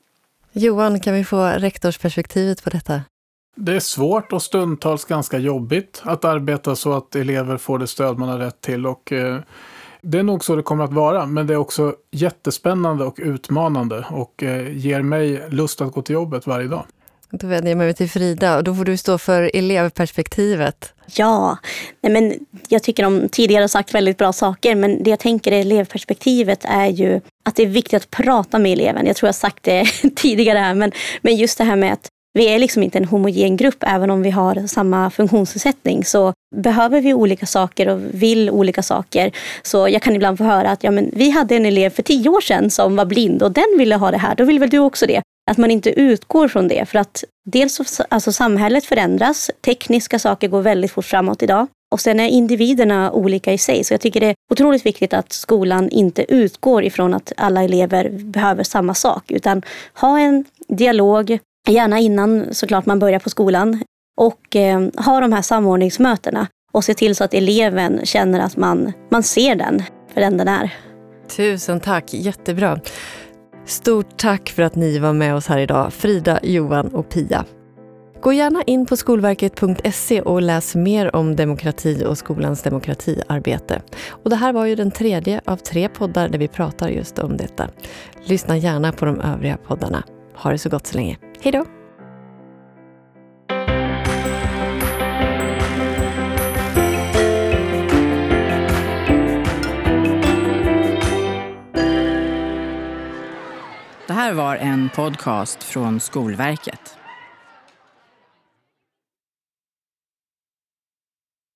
Johan, 0.51 0.99
kan 0.99 1.13
vi 1.13 1.23
få 1.23 1.45
rektorsperspektivet 1.45 2.63
på 2.63 2.69
detta? 2.69 3.01
Det 3.55 3.75
är 3.75 3.79
svårt 3.79 4.33
och 4.33 4.41
stundtals 4.41 5.05
ganska 5.05 5.37
jobbigt 5.37 6.01
att 6.05 6.25
arbeta 6.25 6.75
så 6.75 6.93
att 6.93 7.15
elever 7.15 7.57
får 7.57 7.79
det 7.79 7.87
stöd 7.87 8.17
man 8.17 8.29
har 8.29 8.37
rätt 8.37 8.61
till. 8.61 8.85
Och, 8.85 9.11
eh, 9.11 9.41
det 10.01 10.19
är 10.19 10.23
nog 10.23 10.43
så 10.45 10.55
det 10.55 10.63
kommer 10.63 10.83
att 10.83 10.93
vara, 10.93 11.25
men 11.25 11.47
det 11.47 11.53
är 11.53 11.57
också 11.57 11.95
jättespännande 12.11 13.05
och 13.05 13.19
utmanande 13.21 14.05
och 14.09 14.43
eh, 14.43 14.77
ger 14.77 15.01
mig 15.01 15.49
lust 15.49 15.81
att 15.81 15.91
gå 15.91 16.01
till 16.01 16.13
jobbet 16.13 16.47
varje 16.47 16.67
dag. 16.67 16.85
Då 17.31 17.47
vänder 17.47 17.71
jag 17.71 17.77
mig 17.77 17.93
till 17.93 18.09
Frida 18.09 18.57
och 18.57 18.63
då 18.63 18.75
får 18.75 18.85
du 18.85 18.97
stå 18.97 19.17
för 19.17 19.51
elevperspektivet. 19.53 20.93
Ja, 21.15 21.57
nej 22.01 22.13
men 22.13 22.33
jag 22.67 22.83
tycker 22.83 23.03
de 23.03 23.29
tidigare 23.29 23.63
har 23.63 23.67
sagt 23.67 23.93
väldigt 23.93 24.17
bra 24.17 24.33
saker 24.33 24.75
men 24.75 25.03
det 25.03 25.09
jag 25.09 25.19
tänker 25.19 25.51
är 25.51 25.61
elevperspektivet 25.61 26.65
är 26.65 26.87
ju 26.87 27.21
att 27.45 27.55
det 27.55 27.63
är 27.63 27.67
viktigt 27.67 28.01
att 28.03 28.11
prata 28.11 28.59
med 28.59 28.71
eleven. 28.71 29.05
Jag 29.05 29.15
tror 29.15 29.27
jag 29.27 29.33
har 29.33 29.33
sagt 29.33 29.63
det 29.63 29.85
tidigare 30.15 30.59
här 30.59 30.73
men, 30.73 30.91
men 31.21 31.35
just 31.35 31.57
det 31.57 31.63
här 31.63 31.75
med 31.75 31.93
att 31.93 32.09
vi 32.33 32.45
är 32.45 32.59
liksom 32.59 32.83
inte 32.83 32.97
en 32.97 33.05
homogen 33.05 33.57
grupp 33.57 33.83
även 33.87 34.11
om 34.11 34.21
vi 34.21 34.29
har 34.29 34.67
samma 34.67 35.09
funktionsnedsättning 35.09 36.05
så 36.05 36.33
behöver 36.55 37.01
vi 37.01 37.13
olika 37.13 37.45
saker 37.45 37.89
och 37.89 38.01
vill 38.11 38.49
olika 38.49 38.83
saker. 38.83 39.31
Så 39.61 39.89
jag 39.89 40.01
kan 40.01 40.15
ibland 40.15 40.37
få 40.37 40.43
höra 40.43 40.69
att 40.69 40.83
ja, 40.83 40.91
men 40.91 41.09
vi 41.13 41.29
hade 41.29 41.55
en 41.55 41.65
elev 41.65 41.89
för 41.89 42.03
tio 42.03 42.29
år 42.29 42.41
sedan 42.41 42.69
som 42.69 42.95
var 42.95 43.05
blind 43.05 43.43
och 43.43 43.51
den 43.51 43.77
ville 43.77 43.95
ha 43.95 44.11
det 44.11 44.17
här, 44.17 44.35
då 44.35 44.43
vill 44.43 44.59
väl 44.59 44.69
du 44.69 44.79
också 44.79 45.05
det? 45.05 45.21
Att 45.51 45.57
man 45.57 45.71
inte 45.71 45.99
utgår 45.99 46.47
från 46.47 46.67
det. 46.67 46.89
För 46.89 46.99
att 46.99 47.23
dels 47.45 48.01
alltså 48.09 48.31
samhället 48.31 48.85
förändras, 48.85 49.51
tekniska 49.65 50.19
saker 50.19 50.47
går 50.47 50.61
väldigt 50.61 50.91
fort 50.91 51.05
framåt 51.05 51.43
idag. 51.43 51.67
Och 51.91 52.01
sen 52.01 52.19
är 52.19 52.27
individerna 52.27 53.11
olika 53.11 53.53
i 53.53 53.57
sig. 53.57 53.83
Så 53.83 53.93
jag 53.93 54.01
tycker 54.01 54.19
det 54.19 54.27
är 54.27 54.35
otroligt 54.51 54.85
viktigt 54.85 55.13
att 55.13 55.33
skolan 55.33 55.89
inte 55.89 56.33
utgår 56.33 56.83
ifrån 56.83 57.13
att 57.13 57.33
alla 57.37 57.63
elever 57.63 58.09
behöver 58.09 58.63
samma 58.63 58.93
sak. 58.93 59.31
Utan 59.31 59.61
ha 59.93 60.19
en 60.19 60.45
dialog, 60.67 61.39
gärna 61.73 61.99
innan 61.99 62.53
såklart 62.53 62.85
man 62.85 62.99
börjar 62.99 63.19
på 63.19 63.29
skolan. 63.29 63.83
Och 64.17 64.55
eh, 64.55 64.81
ha 65.05 65.19
de 65.19 65.33
här 65.33 65.41
samordningsmötena. 65.41 66.47
Och 66.71 66.83
se 66.83 66.93
till 66.93 67.15
så 67.15 67.23
att 67.23 67.33
eleven 67.33 68.05
känner 68.05 68.39
att 68.39 68.57
man, 68.57 68.93
man 69.09 69.23
ser 69.23 69.55
den 69.55 69.83
för 70.13 70.21
den 70.21 70.37
den 70.37 70.47
är. 70.47 70.73
Tusen 71.37 71.79
tack, 71.79 72.13
jättebra. 72.13 72.79
Stort 73.65 74.17
tack 74.17 74.49
för 74.49 74.63
att 74.63 74.75
ni 74.75 74.99
var 74.99 75.13
med 75.13 75.35
oss 75.35 75.47
här 75.47 75.57
idag, 75.57 75.93
Frida, 75.93 76.39
Johan 76.43 76.87
och 76.87 77.09
Pia. 77.09 77.45
Gå 78.21 78.33
gärna 78.33 78.63
in 78.63 78.85
på 78.85 78.97
skolverket.se 78.97 80.21
och 80.21 80.41
läs 80.41 80.75
mer 80.75 81.15
om 81.15 81.35
demokrati 81.35 82.05
och 82.05 82.17
skolans 82.17 82.61
demokratiarbete. 82.61 83.81
Och 84.23 84.29
det 84.29 84.35
här 84.35 84.53
var 84.53 84.65
ju 84.65 84.75
den 84.75 84.91
tredje 84.91 85.41
av 85.45 85.57
tre 85.57 85.89
poddar 85.89 86.29
där 86.29 86.39
vi 86.39 86.47
pratar 86.47 86.89
just 86.89 87.19
om 87.19 87.37
detta. 87.37 87.69
Lyssna 88.23 88.57
gärna 88.57 88.91
på 88.91 89.05
de 89.05 89.21
övriga 89.21 89.57
poddarna. 89.57 90.03
Ha 90.35 90.51
det 90.51 90.57
så 90.57 90.69
gott 90.69 90.87
så 90.87 90.95
länge. 90.95 91.17
Hej 91.41 91.51
då! 91.51 91.65
Det 104.07 104.13
här 104.13 104.33
var 104.33 104.55
en 104.55 104.89
podcast 104.89 105.63
från 105.63 105.99
Skolverket. 105.99 106.98